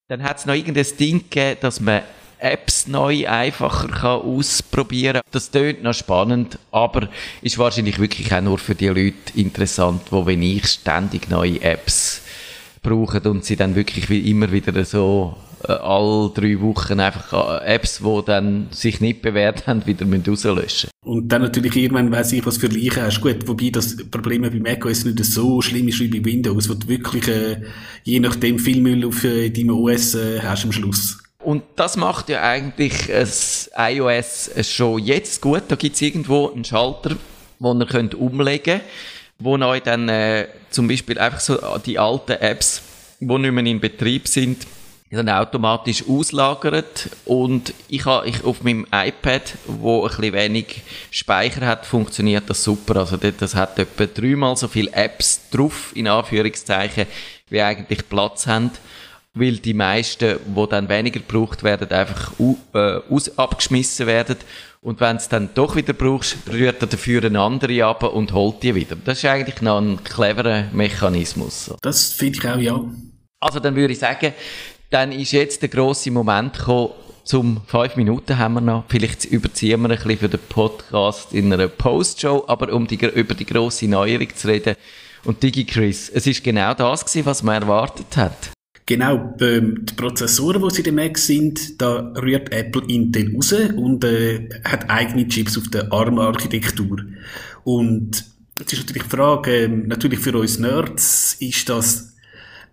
Dann 0.08 0.24
hat 0.24 0.38
es 0.38 0.46
noch 0.46 0.54
irgendein 0.54 0.86
Ding 0.98 1.18
gegeben, 1.18 1.58
dass 1.60 1.80
man 1.80 2.02
Apps 2.40 2.86
neu 2.86 3.28
einfacher 3.28 3.88
kann 3.88 4.20
ausprobieren 4.20 5.20
Das 5.30 5.50
tönt 5.50 5.82
noch 5.82 5.94
spannend, 5.94 6.58
aber 6.70 7.08
ist 7.42 7.58
wahrscheinlich 7.58 7.98
wirklich 7.98 8.32
auch 8.32 8.40
nur 8.40 8.58
für 8.58 8.74
die 8.74 8.88
Leute 8.88 9.14
interessant, 9.34 10.02
wo 10.10 10.26
wenn 10.26 10.42
ich 10.42 10.66
ständig 10.66 11.28
neue 11.30 11.60
Apps 11.62 12.22
brauchen 12.82 13.22
und 13.26 13.44
sie 13.44 13.56
dann 13.56 13.74
wirklich 13.76 14.08
wie 14.08 14.30
immer 14.30 14.52
wieder 14.52 14.84
so 14.84 15.36
äh, 15.68 15.72
all 15.72 16.30
drei 16.34 16.60
Wochen 16.60 17.00
einfach 17.00 17.60
äh, 17.60 17.74
Apps, 17.74 17.98
die 17.98 18.22
dann 18.24 18.68
sich 18.70 19.00
nicht 19.00 19.22
bewährt 19.22 19.66
haben, 19.66 19.86
wieder 19.86 20.06
rauslöschen 20.06 20.90
Und 21.04 21.28
dann 21.28 21.42
natürlich 21.42 21.76
irgendwann 21.76 22.10
weiss 22.10 22.32
ich, 22.32 22.44
was 22.46 22.56
für 22.56 22.68
Leichen 22.68 23.02
hast. 23.02 23.20
Gut, 23.20 23.46
wobei 23.46 23.70
das 23.70 23.96
Problem 24.10 24.42
bei 24.42 24.50
macOS 24.50 25.04
nicht 25.04 25.22
so 25.24 25.60
schlimm 25.60 25.88
ist 25.88 26.00
wie 26.00 26.08
bei 26.08 26.24
Windows, 26.24 26.68
wo 26.68 26.74
du 26.74 26.88
wirklich 26.88 27.28
äh, 27.28 27.60
je 28.04 28.20
nachdem 28.20 28.58
viel 28.58 28.80
Müll 28.80 29.04
auf 29.04 29.24
äh, 29.24 29.50
deinem 29.50 29.70
OS 29.70 30.14
äh, 30.14 30.40
hast 30.40 30.64
am 30.64 30.72
Schluss. 30.72 31.18
Und 31.40 31.62
das 31.76 31.96
macht 31.96 32.28
ja 32.28 32.42
eigentlich 32.42 33.06
das 33.06 33.70
iOS 33.76 34.50
schon 34.62 34.98
jetzt 35.02 35.40
gut. 35.40 35.62
Da 35.68 35.76
gibt 35.76 35.96
es 35.96 36.02
irgendwo 36.02 36.50
einen 36.50 36.64
Schalter, 36.64 37.16
wo 37.58 37.72
ihr 37.72 37.86
könnt 37.86 38.14
umlegen 38.14 38.80
könnt, 38.80 38.82
wo 39.38 39.56
euch 39.56 39.82
dann 39.82 40.08
äh, 40.08 40.48
zum 40.70 40.86
Beispiel 40.86 41.18
einfach 41.18 41.40
so 41.40 41.58
die 41.84 41.98
alten 41.98 42.32
Apps, 42.32 42.82
die 43.20 43.26
nicht 43.26 43.52
mehr 43.52 43.64
in 43.64 43.80
Betrieb 43.80 44.28
sind, 44.28 44.66
dann 45.10 45.28
automatisch 45.28 46.04
auslagert 46.08 47.08
und 47.24 47.74
ich 47.88 48.04
habe 48.04 48.28
ich 48.28 48.44
auf 48.44 48.62
meinem 48.62 48.86
iPad, 48.92 49.42
wo 49.66 50.04
ein 50.04 50.08
bisschen 50.08 50.32
wenig 50.32 50.82
Speicher 51.10 51.66
hat, 51.66 51.84
funktioniert 51.84 52.48
das 52.48 52.62
super. 52.62 53.00
Also 53.00 53.16
das 53.16 53.56
hat 53.56 53.76
etwa 53.80 54.06
dreimal 54.06 54.56
so 54.56 54.68
viele 54.68 54.92
Apps 54.92 55.48
drauf, 55.50 55.90
in 55.96 56.06
Anführungszeichen, 56.06 57.06
wie 57.48 57.60
eigentlich 57.60 58.08
Platz 58.08 58.46
haben 58.46 58.70
weil 59.34 59.58
die 59.58 59.74
meisten, 59.74 60.38
die 60.44 60.68
dann 60.68 60.88
weniger 60.88 61.20
gebraucht 61.20 61.62
werden, 61.62 61.90
einfach 61.90 62.32
äh, 62.74 63.00
aus, 63.08 63.38
abgeschmissen 63.38 64.06
werden. 64.06 64.36
Und 64.80 65.00
wenn 65.00 65.16
es 65.16 65.28
dann 65.28 65.50
doch 65.54 65.76
wieder 65.76 65.92
brauchst, 65.92 66.36
rührt 66.50 66.80
er 66.80 66.88
dafür 66.88 67.24
eine 67.24 67.40
andere 67.40 67.84
ab 67.84 68.02
und 68.02 68.32
holt 68.32 68.62
die 68.62 68.74
wieder. 68.74 68.96
Das 69.04 69.18
ist 69.18 69.24
eigentlich 69.26 69.60
noch 69.62 69.78
ein 69.80 70.02
cleverer 70.02 70.64
Mechanismus. 70.72 71.72
Das 71.82 72.12
finde 72.12 72.38
ich 72.38 72.48
auch, 72.48 72.58
ja. 72.58 72.80
Also 73.40 73.60
dann 73.60 73.76
würde 73.76 73.92
ich 73.92 73.98
sagen, 73.98 74.32
dann 74.90 75.12
ist 75.12 75.32
jetzt 75.32 75.62
der 75.62 75.68
grosse 75.68 76.10
Moment 76.10 76.58
gekommen, 76.58 76.90
zum 77.22 77.60
fünf 77.66 77.94
Minuten 77.96 78.38
haben 78.38 78.54
wir 78.54 78.60
noch. 78.60 78.84
Vielleicht 78.88 79.26
überziehen 79.26 79.82
wir 79.82 79.90
ein 79.90 79.96
bisschen 79.96 80.18
für 80.18 80.28
den 80.28 80.40
Podcast 80.48 81.32
in 81.32 81.52
einer 81.52 81.68
Postshow, 81.68 82.44
aber 82.48 82.72
um 82.72 82.86
die, 82.86 82.96
über 82.96 83.34
die 83.34 83.46
grosse 83.46 83.86
Neuerung 83.86 84.34
zu 84.34 84.48
reden. 84.48 84.74
Und 85.24 85.42
DigiChris, 85.42 86.08
es 86.08 86.26
ist 86.26 86.42
genau 86.42 86.74
das 86.74 87.04
gewesen, 87.04 87.26
was 87.26 87.42
man 87.42 87.62
erwartet 87.62 88.16
hat. 88.16 88.50
Genau, 88.90 89.36
ähm, 89.40 89.86
die 89.86 89.94
Prozessoren, 89.94 90.60
die 90.60 90.74
sie 90.74 90.78
in 90.78 90.84
den 90.86 90.94
Mac 90.96 91.16
sind, 91.16 91.80
da 91.80 92.12
rührt 92.20 92.52
Apple 92.52 92.82
Intel 92.88 93.32
raus 93.36 93.52
und 93.52 94.02
äh, 94.02 94.48
hat 94.64 94.90
eigene 94.90 95.28
Chips 95.28 95.56
auf 95.56 95.68
der 95.68 95.92
ARM-Architektur. 95.92 96.98
Und 97.62 98.24
jetzt 98.58 98.72
ist 98.72 98.80
natürlich 98.80 99.04
die 99.04 99.16
Frage, 99.16 99.52
äh, 99.52 99.68
natürlich 99.68 100.18
für 100.18 100.36
uns 100.36 100.58
Nerds 100.58 101.36
ist 101.38 101.68
das 101.68 102.16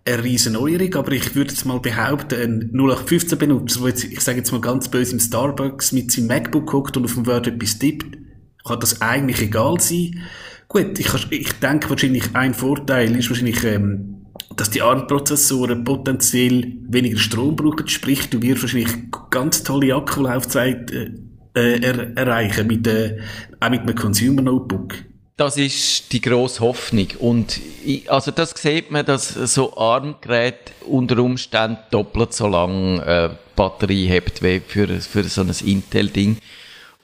eine 0.06 0.24
riesen 0.24 0.54
Neuerung, 0.54 0.96
aber 0.96 1.12
ich 1.12 1.36
würde 1.36 1.52
jetzt 1.52 1.68
mal 1.68 1.80
behaupten, 1.80 2.42
ein 2.42 2.72
0815-Benutzer, 2.72 3.82
der 3.82 3.90
jetzt, 3.90 4.04
ich 4.06 4.22
sage 4.22 4.40
jetzt 4.40 4.52
mal 4.52 4.60
ganz 4.60 4.90
böse, 4.90 5.12
im 5.12 5.20
Starbucks 5.20 5.92
mit 5.92 6.12
seinem 6.12 6.30
MacBook 6.30 6.66
guckt 6.66 6.98
und 6.98 7.06
auf 7.06 7.14
dem 7.14 7.28
Word 7.28 7.46
etwas 7.46 7.78
tippt, 7.78 8.18
kann 8.66 8.80
das 8.80 9.04
eigentlich 9.04 9.40
egal 9.40 9.80
sein. 9.80 10.24
Gut, 10.68 10.98
ich, 10.98 11.10
ich 11.30 11.54
denke 11.60 11.92
wahrscheinlich 11.92 12.24
ein 12.34 12.56
Vorteil 12.56 13.16
ist 13.16 13.30
wahrscheinlich, 13.30 13.64
ähm, 13.66 14.17
dass 14.56 14.70
die 14.70 14.82
ARM-Prozessoren 14.82 15.84
potenziell 15.84 16.74
weniger 16.88 17.20
Strom 17.20 17.56
brauchen, 17.56 17.88
sprich, 17.88 18.30
du 18.30 18.42
wirst 18.42 18.64
wahrscheinlich 18.64 18.92
ganz 19.30 19.64
tolle 19.64 19.96
Akkulaufzeit 19.96 20.92
äh, 20.92 21.12
äh, 21.58 21.80
er 21.82 22.18
erreichen, 22.18 22.68
mit, 22.68 22.86
äh, 22.88 23.18
auch 23.60 23.70
mit 23.70 23.82
einem 23.82 23.96
Consumer-Notebook. 23.96 24.96
Das 25.38 25.58
ist 25.58 26.12
die 26.14 26.22
grosse 26.22 26.62
Hoffnung. 26.62 27.08
Und 27.20 27.60
ich, 27.86 28.12
also 28.12 28.32
das 28.32 28.52
sieht 28.52 28.90
man, 28.90 29.06
dass 29.06 29.34
so 29.34 29.76
ARM-Geräte 29.78 30.72
unter 30.88 31.20
Umständen 31.20 31.78
doppelt 31.92 32.34
so 32.34 32.48
lange 32.48 33.06
äh, 33.06 33.30
Batterie 33.56 34.10
hat 34.10 34.42
wie 34.42 34.60
für, 34.60 34.88
für 34.88 35.24
so 35.24 35.42
ein 35.42 35.52
Intel-Ding. 35.64 36.38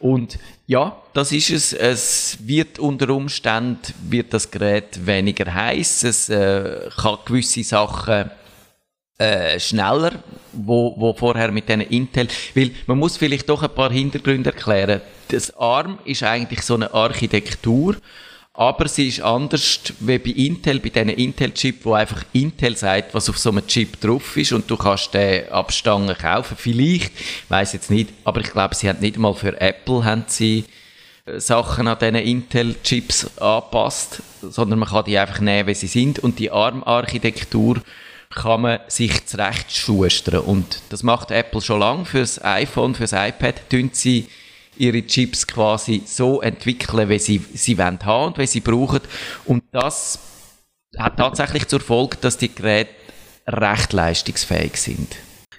Und 0.03 0.37
ja, 0.67 0.97
das 1.13 1.31
ist 1.31 1.49
es. 1.49 1.71
Es 1.71 2.37
wird 2.41 2.77
unter 2.77 3.09
Umständen 3.11 3.79
wird 4.09 4.33
das 4.33 4.51
Gerät 4.51 5.05
weniger 5.05 5.53
heiß. 5.53 6.03
Es 6.03 6.27
äh, 6.27 6.89
kann 6.93 7.19
gewisse 7.23 7.63
Sachen 7.63 8.29
äh, 9.17 9.57
schneller, 9.61 10.11
wo, 10.51 10.93
wo 10.97 11.13
vorher 11.13 11.53
mit 11.53 11.69
diesen 11.69 11.81
Intel, 11.83 12.27
weil 12.53 12.71
man 12.85 12.99
muss 12.99 13.15
vielleicht 13.15 13.47
doch 13.47 13.63
ein 13.63 13.73
paar 13.73 13.93
Hintergründe 13.93 14.49
erklären. 14.49 14.99
Das 15.29 15.55
ARM 15.55 15.99
ist 16.03 16.23
eigentlich 16.23 16.63
so 16.63 16.75
eine 16.75 16.93
Architektur, 16.93 17.95
aber 18.55 18.87
sie 18.87 19.07
ist 19.07 19.21
anders 19.21 19.79
wie 19.99 20.19
bei 20.19 20.29
Intel, 20.29 20.79
bei 20.79 20.89
diesen 20.89 21.09
Intel-Chip, 21.09 21.83
wo 21.83 21.93
einfach 21.93 22.23
Intel 22.33 22.77
sagt, 22.77 23.13
was 23.15 23.27
auf 23.27 23.39
so 23.39 23.49
einem 23.49 23.65
Chip 23.65 23.99
drauf 23.99 24.37
ist 24.37 24.51
und 24.51 24.69
du 24.69 24.77
kannst 24.77 25.13
den 25.15 25.49
Abstangen 25.49 26.15
kaufen. 26.15 26.55
Vielleicht, 26.55 27.11
weiß 27.49 27.73
jetzt 27.73 27.89
nicht, 27.89 28.09
aber 28.23 28.41
ich 28.41 28.51
glaube, 28.51 28.75
sie 28.75 28.87
haben 28.87 28.99
nicht 28.99 29.17
mal 29.17 29.33
für 29.33 29.59
Apple 29.59 30.05
haben 30.05 30.25
sie 30.27 30.65
äh, 31.25 31.39
Sachen 31.39 31.87
an 31.87 31.97
diesen 31.97 32.15
Intel-Chips 32.15 33.37
angepasst, 33.37 34.21
sondern 34.43 34.79
man 34.79 34.89
kann 34.89 35.05
die 35.05 35.17
einfach 35.17 35.39
nehmen, 35.39 35.67
wie 35.67 35.73
sie 35.73 35.87
sind 35.87 36.19
und 36.19 36.37
die 36.37 36.51
ARM-Architektur 36.51 37.81
kann 38.29 38.61
man 38.61 38.79
sich 38.87 39.25
zurechtschustern 39.25 40.41
und 40.41 40.81
das 40.89 41.01
macht 41.01 41.31
Apple 41.31 41.61
schon 41.61 41.79
lange 41.79 42.05
fürs 42.05 42.43
iPhone, 42.43 42.93
fürs 42.93 43.13
iPad, 43.13 43.67
tun 43.69 43.89
sie 43.93 44.27
ihre 44.77 45.05
Chips 45.05 45.47
quasi 45.47 46.03
so 46.05 46.41
entwickeln, 46.41 47.09
wie 47.09 47.19
sie 47.19 47.41
sie 47.53 47.77
wollen 47.77 47.99
haben 48.03 48.27
und 48.27 48.38
wie 48.38 48.47
sie 48.47 48.62
brauchen. 48.62 49.01
Und 49.45 49.63
das 49.71 50.19
hat 50.97 51.17
tatsächlich 51.17 51.67
zur 51.67 51.79
Folge, 51.79 52.17
dass 52.21 52.38
die 52.38 52.53
Geräte 52.53 52.91
recht 53.47 53.93
leistungsfähig 53.93 54.77
sind. 54.77 55.15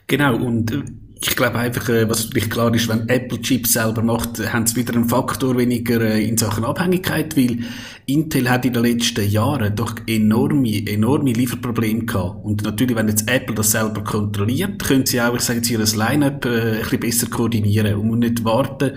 Genau, 0.07 0.37
und 0.37 0.71
äh, 0.73 0.83
ich 1.29 1.37
glaube 1.37 1.59
einfach, 1.59 1.89
äh, 1.89 2.09
was 2.09 2.25
natürlich 2.25 2.51
klar 2.51 2.75
ist, 2.75 2.89
wenn 2.89 3.09
Apple 3.09 3.41
Chips 3.41 3.73
selber 3.73 4.03
macht, 4.03 4.39
haben 4.53 4.67
sie 4.67 4.77
wieder 4.77 4.95
einen 4.95 5.09
Faktor 5.09 5.57
weniger 5.57 6.01
äh, 6.01 6.23
in 6.23 6.37
Sachen 6.37 6.65
Abhängigkeit, 6.65 7.37
weil 7.37 7.61
Intel 8.07 8.51
hat 8.51 8.65
in 8.65 8.75
den 8.75 8.83
letzten 8.83 9.29
Jahren 9.29 9.75
doch 9.75 9.95
enorme, 10.07 10.87
enorme 10.87 11.33
Lieferprobleme 11.33 12.05
gehabt. 12.05 12.45
Und 12.45 12.63
natürlich, 12.63 12.97
wenn 12.97 13.09
jetzt 13.09 13.31
Apple 13.31 13.55
das 13.55 13.71
selber 13.71 14.05
kontrolliert, 14.05 14.83
können 14.83 15.07
sie 15.07 15.21
auch, 15.21 15.35
ich 15.35 15.41
sage 15.41 15.61
jetzt, 15.61 15.71
ihr 15.71 15.79
Line-Up 15.79 16.45
äh, 16.45 16.49
ein 16.49 16.79
bisschen 16.81 17.01
besser 17.01 17.27
koordinieren 17.29 17.95
und 17.95 18.19
nicht 18.19 18.45
warten, 18.45 18.93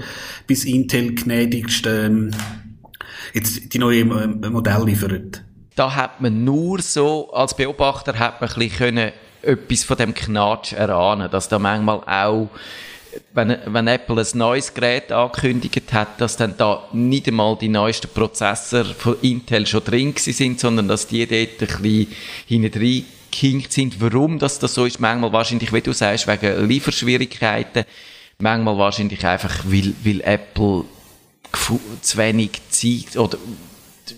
bis 0.46 0.66
Intel 0.66 1.16
gnädigst 1.16 1.88
ähm, 1.88 2.32
jetzt 3.34 3.74
die 3.74 3.80
neuen 3.80 4.44
äh, 4.44 4.50
Modelle 4.50 4.86
liefern? 4.86 5.32
Da 5.76 5.96
hat 5.96 6.22
man 6.22 6.44
nur 6.44 6.82
so, 6.82 7.32
als 7.32 7.56
Beobachter 7.56 8.18
hat 8.18 8.42
man 8.42 8.50
ein 8.50 8.56
bisschen 8.56 8.78
können, 8.78 9.12
etwas 9.42 9.84
von 9.84 9.98
dem 9.98 10.14
Knatsch 10.14 10.74
erahnen, 10.74 11.30
dass 11.32 11.50
da 11.50 11.60
manchmal 11.60 12.02
auch 12.06 12.50
wenn, 13.34 13.58
wenn 13.66 13.88
Apple 13.88 14.22
ein 14.22 14.38
neues 14.38 14.74
Gerät 14.74 15.12
angekündigt 15.12 15.94
hat, 15.94 16.20
dass 16.22 16.38
dann 16.38 16.56
da 16.58 16.88
nicht 16.94 17.28
einmal 17.28 17.58
die 17.58 17.70
neuesten 17.70 18.10
Prozessor 18.10 18.86
von 18.86 19.18
Intel 19.22 19.66
schon 19.66 19.84
drin 19.84 20.14
sind, 20.16 20.60
sondern 20.60 20.88
dass 20.88 21.08
die 21.08 21.26
dort 21.26 21.62
ein 21.62 21.82
bisschen 21.82 22.08
hinten 22.46 23.06
gehinkt 23.32 23.72
sind. 23.72 24.00
Warum 24.02 24.40
das, 24.40 24.60
das 24.60 24.74
so 24.74 24.86
ist, 24.86 25.00
manchmal 25.00 25.32
wahrscheinlich, 25.32 25.74
wie 25.74 25.82
du 25.82 25.94
sagst, 25.94 26.28
wegen 26.28 26.68
Lieferschwierigkeiten, 26.68 27.86
manchmal 28.40 28.78
wahrscheinlich 28.78 29.26
einfach, 29.26 29.64
weil, 29.66 29.94
weil 30.04 30.22
Apple 30.22 30.86
zu 32.02 32.18
wenig 32.18 32.52
Zeit 32.70 33.18
oder 33.18 33.38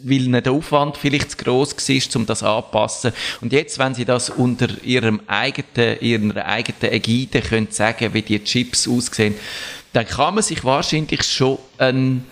weil 0.04 0.22
nicht 0.22 0.46
der 0.46 0.54
Aufwand 0.54 0.98
vielleicht 0.98 1.32
zu 1.32 1.38
gross 1.38 1.76
war, 1.76 2.16
um 2.16 2.26
das 2.26 2.44
anzupassen. 2.44 3.12
Und 3.42 3.54
jetzt, 3.54 3.80
wenn 3.80 3.94
sie 3.94 4.06
das 4.06 4.30
unter 4.30 4.68
ihrem 4.84 5.22
eigenen, 5.28 6.00
ihrer 6.02 6.46
eigenen 6.46 6.94
Ägide 6.94 7.42
können 7.42 7.68
sagen, 7.70 8.14
wie 8.14 8.22
die 8.22 8.44
Chips 8.44 8.88
aussehen, 8.88 9.36
dann 9.94 10.06
kann 10.06 10.36
man 10.36 10.44
sich 10.44 10.64
wahrscheinlich 10.64 11.24
schon 11.24 11.58
einen, 11.78 12.26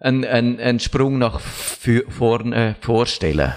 einen, 0.00 0.24
einen, 0.24 0.60
einen 0.60 0.80
Sprung 0.80 1.18
nach 1.18 1.40
vorne 1.40 2.76
vorstellen. 2.80 3.54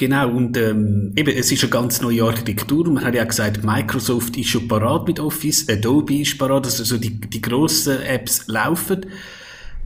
Genau, 0.00 0.30
und 0.30 0.56
ähm, 0.56 1.12
eben, 1.14 1.36
es 1.36 1.52
ist 1.52 1.62
eine 1.62 1.70
ganz 1.70 2.00
neue 2.00 2.24
Architektur. 2.24 2.90
Man 2.90 3.04
hat 3.04 3.14
ja 3.14 3.22
gesagt, 3.22 3.62
Microsoft 3.62 4.34
ist 4.38 4.48
schon 4.48 4.66
parat 4.66 5.06
mit 5.06 5.20
Office, 5.20 5.68
Adobe 5.68 6.22
ist 6.22 6.38
parat, 6.38 6.64
also 6.64 6.96
die, 6.96 7.20
die 7.20 7.42
grossen 7.42 8.00
Apps 8.00 8.46
laufen. 8.46 9.04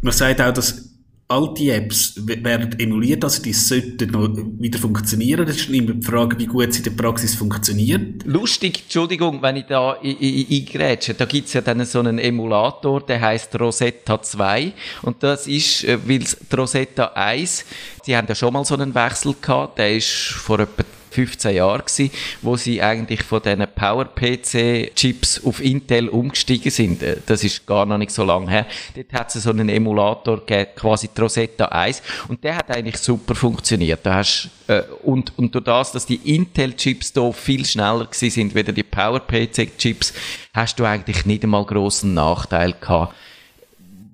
Man 0.02 0.12
sagt 0.12 0.40
auch, 0.40 0.52
dass 0.54 0.93
alte 1.28 1.72
Apps 1.72 2.14
werden 2.26 2.78
emuliert, 2.78 3.24
also 3.24 3.42
die 3.42 3.52
sollten 3.52 4.10
noch 4.10 4.28
wieder 4.58 4.78
funktionieren. 4.78 5.46
Das 5.46 5.56
ist 5.56 5.70
immer 5.70 5.92
die 5.92 6.06
Frage, 6.06 6.38
wie 6.38 6.46
gut 6.46 6.72
sie 6.72 6.78
in 6.78 6.84
der 6.84 7.02
Praxis 7.02 7.34
funktioniert. 7.34 8.24
Lustig, 8.24 8.82
Entschuldigung, 8.82 9.40
wenn 9.40 9.56
ich 9.56 9.64
da 9.66 9.92
eingrätsche, 10.02 11.14
da 11.14 11.24
gibt's 11.24 11.54
ja 11.54 11.62
dann 11.62 11.84
so 11.86 12.00
einen 12.00 12.18
Emulator, 12.18 13.00
der 13.00 13.20
heißt 13.20 13.58
Rosetta 13.58 14.20
2 14.20 14.72
und 15.02 15.22
das 15.22 15.46
ist, 15.46 15.84
äh, 15.84 15.98
weil 16.06 16.24
Rosetta 16.56 17.12
1, 17.14 17.64
sie 18.04 18.16
haben 18.16 18.26
ja 18.28 18.34
schon 18.34 18.52
mal 18.52 18.64
so 18.64 18.74
einen 18.74 18.94
Wechsel 18.94 19.34
gehabt, 19.40 19.78
der 19.78 19.96
ist 19.96 20.10
vor 20.10 20.60
etwa 20.60 20.84
15 21.14 21.54
Jahre 21.54 21.78
gewesen, 21.78 22.10
wo 22.42 22.56
sie 22.56 22.82
eigentlich 22.82 23.22
von 23.22 23.40
diesen 23.40 23.66
Power-PC-Chips 23.74 25.44
auf 25.44 25.62
Intel 25.62 26.08
umgestiegen 26.08 26.70
sind. 26.70 27.02
Äh, 27.02 27.18
das 27.24 27.44
ist 27.44 27.66
gar 27.66 27.86
noch 27.86 27.98
nicht 27.98 28.10
so 28.10 28.24
lange 28.24 28.50
her. 28.50 28.66
Dort 28.96 29.12
hat 29.12 29.34
es 29.34 29.42
so 29.44 29.50
einen 29.50 29.68
Emulator 29.68 30.38
gegeben, 30.38 30.70
quasi 30.74 31.08
die 31.08 31.20
Rosetta 31.20 31.66
1 31.66 32.02
und 32.28 32.42
der 32.42 32.56
hat 32.56 32.70
eigentlich 32.70 32.98
super 32.98 33.34
funktioniert. 33.34 34.00
Da 34.02 34.16
hast, 34.16 34.50
äh, 34.66 34.82
und, 35.04 35.32
und 35.38 35.54
durch 35.54 35.64
das, 35.64 35.92
dass 35.92 36.06
die 36.06 36.34
Intel-Chips 36.34 37.12
da 37.12 37.30
viel 37.30 37.64
schneller 37.64 38.06
gewesen 38.06 38.30
sind, 38.30 38.54
wie 38.54 38.64
die 38.64 38.82
Power-PC-Chips, 38.82 40.12
hast 40.52 40.80
du 40.80 40.84
eigentlich 40.84 41.24
nicht 41.26 41.44
einmal 41.44 41.64
grossen 41.64 42.14
Nachteil 42.14 42.74
gehabt 42.80 43.14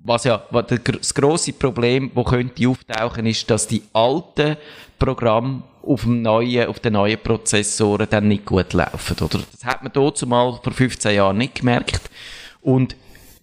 was 0.03 0.23
ja 0.23 0.43
das 0.51 1.13
große 1.13 1.53
Problem, 1.53 2.11
wo 2.13 2.23
könnte 2.23 2.67
auftauchen, 2.67 3.25
ist, 3.25 3.49
dass 3.49 3.67
die 3.67 3.83
alten 3.93 4.57
Programme 4.97 5.63
auf, 5.83 6.01
dem 6.01 6.21
neuen, 6.21 6.67
auf 6.67 6.79
den 6.79 6.93
neuen 6.93 7.19
Prozessoren 7.19 8.07
dann 8.09 8.27
nicht 8.27 8.45
gut 8.45 8.73
laufen. 8.73 9.17
Oder? 9.21 9.39
Das 9.51 9.65
hat 9.65 9.83
man 9.83 9.91
dort 9.93 10.25
mal 10.25 10.59
vor 10.63 10.73
15 10.73 11.15
Jahren 11.15 11.37
nicht 11.37 11.55
gemerkt. 11.55 12.01
Und 12.61 12.95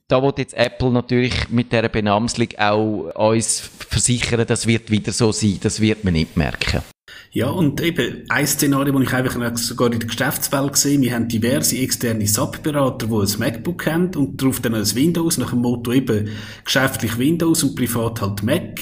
da 0.08 0.22
wird 0.22 0.38
jetzt 0.38 0.54
Apple 0.54 0.90
natürlich 0.90 1.50
mit 1.50 1.70
dieser 1.72 1.88
Benamslung 1.88 2.48
auch 2.56 3.12
uns 3.14 3.70
versichern, 3.88 4.46
das 4.46 4.66
wird 4.66 4.90
wieder 4.90 5.12
so 5.12 5.32
sein. 5.32 5.58
Das 5.60 5.80
wird 5.80 6.04
man 6.04 6.14
nicht 6.14 6.36
merken. 6.36 6.82
Ja, 7.30 7.50
und 7.50 7.80
eben 7.82 8.24
ein 8.30 8.46
Szenario, 8.46 8.92
das 8.98 9.02
ich 9.02 9.12
einfach 9.12 9.58
sogar 9.58 9.92
in 9.92 9.98
der 9.98 10.08
Geschäftswelt 10.08 10.76
sehe, 10.76 11.00
wir 11.00 11.14
haben 11.14 11.28
diverse 11.28 11.76
externe 11.76 12.26
SAP-Berater, 12.26 13.06
die 13.06 13.14
ein 13.14 13.38
MacBook 13.38 13.86
haben 13.86 14.14
und 14.14 14.40
darauf 14.40 14.60
dann 14.60 14.74
ein 14.74 14.94
Windows, 14.94 15.36
nach 15.36 15.50
dem 15.50 15.60
Motto 15.60 15.92
eben 15.92 16.30
geschäftlich 16.64 17.18
Windows 17.18 17.62
und 17.62 17.76
privat 17.76 18.22
halt 18.22 18.42
Mac. 18.42 18.80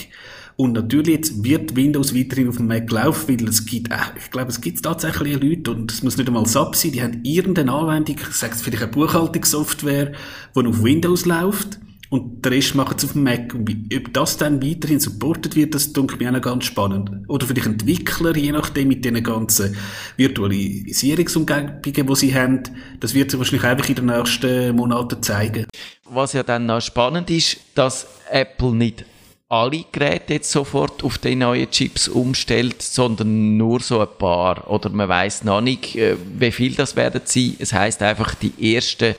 Und 0.57 0.73
natürlich 0.73 1.09
jetzt 1.09 1.45
wird 1.45 1.77
Windows 1.77 2.15
weiterhin 2.15 2.49
auf 2.49 2.57
dem 2.57 2.67
Mac 2.67 2.91
laufen, 2.91 3.29
weil 3.29 3.49
es 3.49 3.67
gibt, 3.67 3.91
äh, 3.91 3.97
ich 4.17 4.31
glaube, 4.31 4.51
es 4.51 4.61
gibt 4.61 4.83
tatsächlich 4.83 5.41
Leute, 5.41 5.71
und 5.73 5.93
es 5.93 6.03
muss 6.03 6.17
nicht 6.17 6.27
einmal 6.27 6.47
SAP 6.47 6.75
sein, 6.77 6.93
die 6.93 7.03
haben 7.03 7.21
irgendeine 7.25 7.73
Anwendung, 7.73 8.17
sage 8.31 8.55
es 8.55 8.63
vielleicht 8.63 8.83
eine 8.83 8.93
Buchhaltungssoftware, 8.93 10.13
die 10.57 10.67
auf 10.67 10.83
Windows 10.83 11.27
läuft. 11.27 11.79
Und 12.09 12.45
der 12.45 12.53
Rest 12.53 12.77
macht 12.77 12.99
es 12.99 13.05
auf 13.05 13.13
dem 13.13 13.25
Mac. 13.25 13.53
Und 13.53 13.69
ob 13.69 14.13
das 14.15 14.37
dann 14.37 14.63
weiterhin 14.63 15.01
supportet 15.01 15.57
wird, 15.57 15.75
das 15.75 15.93
denke 15.93 16.17
ich 16.19 16.27
auch 16.27 16.33
noch 16.33 16.41
ganz 16.41 16.65
spannend. 16.65 17.11
Oder 17.27 17.47
vielleicht 17.47 17.67
Entwickler, 17.67 18.35
je 18.35 18.53
nachdem, 18.53 18.89
mit 18.89 19.05
den 19.05 19.23
ganzen 19.23 19.77
Virtualisierungsumgebungen, 20.17 21.83
die 21.83 22.15
sie 22.15 22.35
haben. 22.35 22.63
Das 23.01 23.13
wird 23.13 23.33
sich 23.33 23.39
wahrscheinlich 23.39 23.65
einfach 23.65 23.89
in 23.89 23.97
den 23.97 24.07
nächsten 24.07 24.77
Monaten 24.77 25.21
zeigen. 25.21 25.67
Was 26.09 26.33
ja 26.33 26.45
dann 26.45 26.67
noch 26.67 26.81
spannend 26.81 27.29
ist, 27.29 27.59
dass 27.75 28.07
Apple 28.31 28.73
nicht 28.73 29.05
alle 29.49 29.85
Geräte 29.93 30.35
jetzt 30.35 30.51
sofort 30.51 31.05
auf 31.05 31.19
die 31.19 31.37
neuen 31.37 31.71
Chips 31.71 32.09
umstellt, 32.09 32.83
sondern 32.83 33.57
nur 33.57 33.81
so 33.81 34.01
ein 34.01 34.09
paar. 34.19 34.69
Oder 34.69 34.91
man 34.91 35.09
weiß 35.09 35.45
noch 35.45 35.61
nicht, 35.61 35.95
äh, 35.97 36.17
wie 36.39 36.51
viel 36.51 36.75
das 36.75 36.97
werden 36.97 37.23
sein. 37.25 37.57
Es 37.59 37.73
heißt 37.73 38.03
einfach, 38.03 38.35
die 38.35 38.75
ersten 38.75 39.15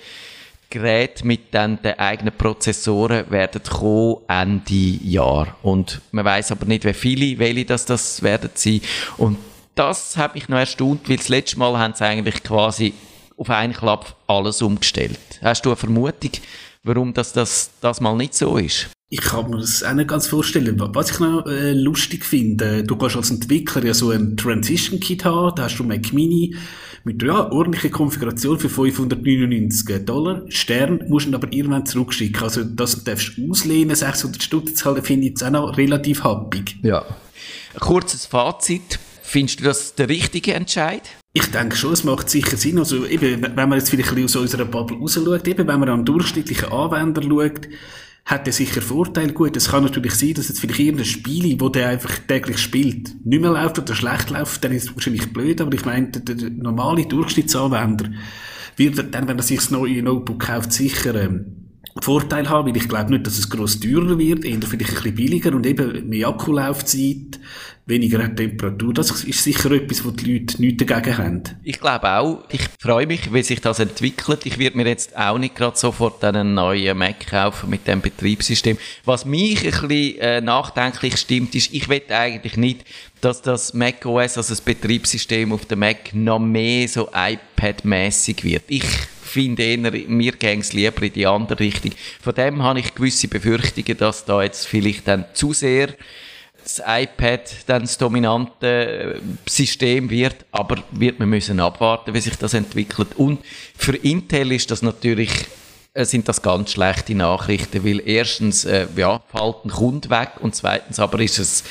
Geräte 0.70 1.26
mit 1.26 1.54
dann 1.54 1.82
den 1.82 1.98
eigenen 1.98 2.36
Prozessoren 2.36 3.32
werden 3.32 3.64
kommen 3.64 4.18
Ende 4.28 4.74
Jahr. 4.74 5.56
Und 5.62 6.02
man 6.12 6.26
weiß 6.26 6.52
aber 6.52 6.66
nicht, 6.66 6.84
wie 6.84 6.94
viele, 6.94 7.40
welche 7.40 7.64
das, 7.64 7.86
das 7.86 8.22
werden 8.22 8.50
sein. 8.54 8.82
Und 9.18 9.38
das 9.76 10.18
hat 10.18 10.36
mich 10.36 10.50
noch 10.50 10.58
erstaunt, 10.58 11.08
weil 11.08 11.18
das 11.18 11.30
letzte 11.30 11.60
Mal 11.60 11.78
haben 11.78 11.94
sie 11.94 12.04
eigentlich 12.04 12.44
quasi 12.44 12.94
auf 13.38 13.50
einen 13.50 13.74
Klapp 13.74 14.18
alles 14.28 14.62
umgestellt. 14.62 15.20
Hast 15.42 15.66
du 15.66 15.70
eine 15.70 15.78
Vermutung, 15.78 16.32
warum 16.84 17.14
das, 17.14 17.32
das, 17.32 17.72
das 17.80 18.02
mal 18.02 18.16
nicht 18.16 18.34
so 18.34 18.58
ist? 18.58 18.90
Ich 19.10 19.22
kann 19.22 19.50
mir 19.50 19.60
das 19.60 19.84
auch 19.84 19.94
nicht 19.94 20.10
ganz 20.10 20.28
vorstellen. 20.28 20.76
Was 20.78 21.12
ich 21.12 21.20
noch 21.20 21.46
äh, 21.46 21.72
lustig 21.72 22.26
finde, 22.26 22.84
du 22.84 22.98
kannst 22.98 23.16
als 23.16 23.32
Entwickler 23.32 23.86
ja 23.86 23.94
so 23.94 24.12
ein 24.12 24.36
Transition 24.36 25.00
Kit 25.00 25.24
haben, 25.24 25.56
da 25.56 25.64
hast 25.64 25.78
du 25.78 25.86
Mac 25.86 26.12
Mini 26.12 26.56
mit 27.06 27.24
ja, 27.24 27.50
ordentlicher 27.50 27.90
Konfiguration 27.90 28.60
für 28.60 28.68
599 28.68 30.06
Dollar. 30.06 30.44
Stern 30.50 31.06
musst 31.08 31.28
du 31.28 31.36
aber 31.36 31.54
irgendwann 31.54 31.86
zurückschicken. 31.86 32.44
Also 32.44 32.66
das 32.66 33.06
darfst 33.06 33.38
du 33.38 33.50
auslehnen, 33.50 33.96
600 33.96 34.44
Stutz 34.44 34.76
zahlen, 34.76 35.02
finde 35.02 35.28
ich 35.28 35.30
jetzt 35.30 35.44
auch 35.44 35.52
noch 35.52 35.78
relativ 35.78 36.26
happig. 36.26 36.76
Ja. 36.84 37.06
Kurzes 37.80 38.26
Fazit. 38.26 39.00
Findest 39.22 39.62
du 39.62 39.64
das 39.64 39.96
der 39.96 40.10
richtige 40.10 40.54
Entscheid? 40.54 41.04
Ich 41.32 41.46
denke 41.52 41.78
schon, 41.78 41.94
es 41.94 42.04
macht 42.04 42.30
sicher 42.30 42.58
Sinn. 42.58 42.78
Also 42.78 43.06
eben, 43.06 43.42
wenn 43.42 43.70
man 43.70 43.78
jetzt 43.78 43.90
vielleicht 43.90 44.10
ein 44.10 44.16
bisschen 44.16 44.42
aus 44.42 44.52
unserer 44.54 44.66
Bubble 44.66 44.98
raus 44.98 45.14
schaut, 45.14 45.48
eben 45.48 45.68
wenn 45.68 45.80
man 45.80 45.90
an 45.90 46.04
durchschnittlichen 46.04 46.72
Anwender 46.72 47.22
schaut, 47.24 47.68
hat 48.28 48.46
er 48.46 48.52
sicher 48.52 48.82
Vorteil. 48.82 49.32
Gut, 49.32 49.56
es 49.56 49.70
kann 49.70 49.86
natürlich 49.86 50.14
sein, 50.14 50.34
dass 50.34 50.50
jetzt 50.50 50.60
vielleicht 50.60 50.82
irgendein 50.82 51.06
Spiel, 51.06 51.60
wo 51.60 51.70
der 51.70 51.88
einfach 51.88 52.20
täglich 52.28 52.58
spielt, 52.58 53.26
nicht 53.26 53.42
mehr 53.42 53.52
läuft 53.52 53.80
oder 53.80 53.96
schlecht 53.96 54.30
läuft, 54.30 54.64
dann 54.64 54.74
ist 54.74 54.90
es 54.90 54.94
wahrscheinlich 54.94 55.32
blöd, 55.32 55.62
aber 55.62 55.74
ich 55.74 55.86
meine, 55.86 56.10
der, 56.10 56.36
der 56.36 56.50
normale 56.50 57.06
Durchschnittsanwender 57.06 58.12
wird 58.76 59.16
dann, 59.16 59.28
wenn 59.30 59.38
er 59.38 59.44
sich 59.44 59.60
das 59.60 59.72
neue 59.72 60.04
Notebook 60.04 60.40
kauft, 60.40 60.74
sicher 60.74 61.16
ähm, 61.16 61.67
Vorteil 62.04 62.50
haben, 62.50 62.68
weil 62.68 62.78
ich 62.78 62.88
glaube 62.88 63.12
nicht, 63.12 63.28
dass 63.28 63.38
es 63.38 63.50
gross 63.50 63.80
teurer 63.80 64.18
wird, 64.18 64.46
eher 64.46 64.62
vielleicht 64.62 64.92
ein 64.92 64.96
bisschen 64.96 65.16
billiger 65.16 65.54
und 65.54 65.66
eben 65.66 66.08
mehr 66.10 66.28
Akkulaufzeit, 66.28 67.40
weniger 67.86 68.36
Temperatur. 68.36 68.94
Das 68.94 69.24
ist 69.24 69.44
sicher 69.44 69.72
etwas, 69.72 70.04
wo 70.04 70.12
die 70.12 70.34
Leute 70.34 70.62
nichts 70.62 70.86
dagegen 70.86 71.18
haben. 71.18 71.44
Ich 71.64 71.80
glaube 71.80 72.10
auch. 72.10 72.44
Ich 72.50 72.62
freue 72.80 73.08
mich, 73.08 73.34
wie 73.34 73.44
sich 73.44 73.62
das 73.62 73.80
entwickelt. 73.80 74.46
Ich 74.46 74.58
werde 74.58 74.78
mir 74.78 74.88
jetzt 74.88 75.16
auch 75.18 75.38
nicht 75.38 75.56
gerade 75.56 75.78
sofort 75.78 76.24
einen 76.24 76.54
neuen 76.54 76.98
Mac 76.98 77.28
kaufen 77.28 77.70
mit 77.70 77.88
dem 77.88 78.02
Betriebssystem. 78.02 78.78
Was 79.06 79.26
mich 79.26 79.60
ein 79.60 79.88
bisschen 79.88 80.20
äh, 80.20 80.42
nachdenklich 80.42 81.18
stimmt, 81.18 81.56
ist, 81.56 81.74
ich 81.74 81.88
will 81.88 82.02
eigentlich 82.10 82.58
nicht, 82.58 82.86
dass 83.22 83.42
das 83.42 83.74
Mac 83.74 84.06
OS, 84.06 84.38
also 84.38 84.50
das 84.50 84.62
Betriebssystem 84.62 85.52
auf 85.52 85.66
dem 85.66 85.80
Mac, 85.80 86.14
noch 86.14 86.40
mehr 86.40 86.88
so 86.88 87.10
iPad-mäßig 87.14 88.44
wird. 88.44 88.64
Ich 88.68 88.84
finde 89.38 89.64
eher, 89.64 90.10
mir 90.10 90.32
gäng's 90.32 90.70
es 90.70 90.74
lieber 90.74 91.04
in 91.04 91.14
die 91.14 91.28
andere 91.28 91.60
Richtung. 91.60 91.92
Von 92.22 92.34
dem 92.34 92.64
habe 92.64 92.80
ich 92.80 92.96
gewisse 92.96 93.28
Befürchtungen, 93.28 93.98
dass 93.98 94.26
da 94.26 94.42
jetzt 94.42 94.66
vielleicht 94.66 95.08
dann 95.08 95.26
zu 95.34 95.54
sehr 95.54 95.90
das 96.64 96.82
iPad 96.86 97.50
dann 97.68 97.84
das 97.84 97.98
dominante 97.98 98.68
äh, 98.68 99.20
System 99.50 100.10
wird, 100.10 100.46
aber 100.52 100.84
wird 100.92 101.20
man 101.20 101.30
müssen 101.30 101.60
abwarten, 101.60 102.14
wie 102.14 102.20
sich 102.20 102.36
das 102.36 102.54
entwickelt. 102.54 103.16
Und 103.16 103.40
für 103.78 103.96
Intel 103.96 104.52
ist 104.52 104.70
das 104.70 104.82
natürlich 104.82 105.32
äh, 105.94 106.04
sind 106.04 106.28
das 106.28 106.42
ganz 106.42 106.72
schlechte 106.72 107.16
Nachrichten, 107.16 107.86
weil 107.86 108.02
erstens 108.06 108.66
äh, 108.66 108.88
ja, 108.96 109.22
fällt 109.32 109.66
ein 109.66 109.70
Kunde 109.70 110.10
weg 110.10 110.32
und 110.42 110.56
zweitens 110.56 111.00
aber 111.00 111.20
ist 111.20 111.40
es 111.40 111.64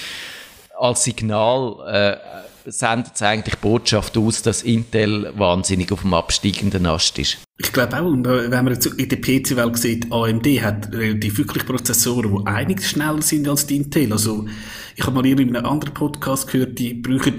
als 0.79 1.05
Signal 1.05 1.77
äh, 1.87 2.46
sendet 2.67 3.13
es 3.15 3.23
eigentlich 3.23 3.57
Botschaft 3.59 4.17
aus, 4.19 4.43
dass 4.43 4.63
Intel 4.63 5.33
wahnsinnig 5.37 5.93
auf 5.93 6.03
dem 6.03 6.15
absteigenden 6.15 6.87
Ast 6.87 7.19
ist. 7.19 7.39
Ich 7.59 7.73
glaube 7.73 7.97
auch, 7.97 8.13
wenn 8.13 8.51
man 8.51 8.75
jetzt 8.75 8.87
in 8.87 9.09
der 9.09 9.17
PC-Welt 9.17 9.79
sieht, 9.79 10.13
AMD 10.13 10.47
hat 10.63 10.93
relativ 10.93 11.39
wirklich 11.39 11.65
Prozessoren, 11.65 12.37
die 12.37 12.47
einiges 12.47 12.91
schneller 12.91 13.23
sind 13.23 13.49
als 13.49 13.67
die 13.67 13.77
Intel. 13.77 14.13
Also, 14.13 14.47
ich 14.95 15.07
habe 15.07 15.15
mal 15.15 15.27
in 15.27 15.39
einem 15.39 15.65
anderen 15.65 15.95
Podcast 15.95 16.51
gehört, 16.51 16.79
die 16.79 16.95
brauchen 16.95 17.37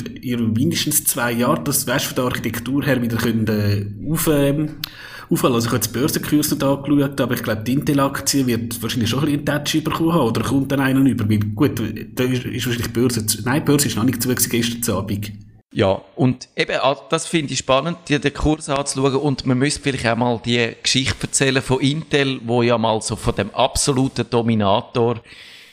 mindestens 0.53 1.03
zwei 1.03 1.33
Jahre, 1.33 1.63
das 1.63 1.85
weißt 1.85 2.05
von 2.05 2.15
der 2.15 2.25
Architektur 2.25 2.83
her 2.83 3.01
wieder 3.01 3.17
können, 3.17 3.47
äh, 3.47 4.11
auf, 4.11 4.27
ähm, 4.27 4.77
aufhören. 5.29 5.53
Also 5.53 5.67
ich 5.67 5.73
habe 5.73 5.77
jetzt 5.77 5.93
Börsenkurs 5.93 6.51
nicht 6.51 6.63
angeschaut, 6.63 7.21
aber 7.21 7.33
ich 7.33 7.43
glaube, 7.43 7.63
die 7.63 7.73
Intel-Aktie 7.73 8.47
wird 8.47 8.81
wahrscheinlich 8.81 9.09
schon 9.09 9.19
ein 9.19 9.25
bisschen 9.25 9.49
einen 9.49 9.65
Touch 9.65 9.83
bekommen 9.83 10.13
haben, 10.13 10.27
oder 10.27 10.41
kommt 10.41 10.71
dann 10.71 10.79
einer 10.79 10.99
über, 11.01 11.29
weil 11.29 11.39
gut, 11.39 11.79
da 11.79 12.23
ist, 12.23 12.45
ist 12.45 12.65
wahrscheinlich 12.65 12.93
Börse, 12.93 13.25
nein, 13.43 13.65
Börse 13.65 13.87
ist 13.87 13.95
noch 13.95 14.03
nicht 14.03 14.21
zu 14.21 14.33
gestern 14.33 14.95
Abend. 14.95 15.31
Ja, 15.73 16.01
und 16.15 16.47
eben, 16.55 16.77
ah, 16.81 16.95
das 17.09 17.27
finde 17.27 17.53
ich 17.53 17.59
spannend, 17.59 17.97
den 18.07 18.33
Kurs 18.33 18.69
anzuschauen 18.69 19.15
und 19.15 19.45
man 19.45 19.57
müsste 19.57 19.81
vielleicht 19.81 20.07
auch 20.07 20.15
mal 20.15 20.41
die 20.43 20.73
Geschichte 20.81 21.15
erzählen 21.21 21.61
von 21.61 21.81
Intel, 21.81 22.39
wo 22.45 22.63
ja 22.63 22.77
mal 22.77 23.01
so 23.01 23.15
von 23.15 23.35
dem 23.35 23.53
absoluten 23.53 24.25
Dominator 24.29 25.21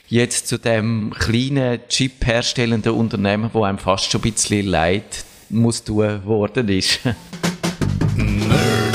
jetzt 0.07 0.47
zu 0.47 0.59
dem 0.59 1.11
kleinen 1.17 1.79
Chip 1.87 2.25
herstellenden 2.25 2.91
Unternehmen, 2.91 3.49
wo 3.53 3.63
einem 3.63 3.79
fast 3.79 4.11
schon 4.11 4.21
ein 4.21 4.31
bisschen 4.31 4.67
leid 4.67 5.25
muss 5.49 5.83
tun 5.83 6.23
worden 6.25 6.69
ist. 6.69 6.99
Nerdfunk. 8.15 8.94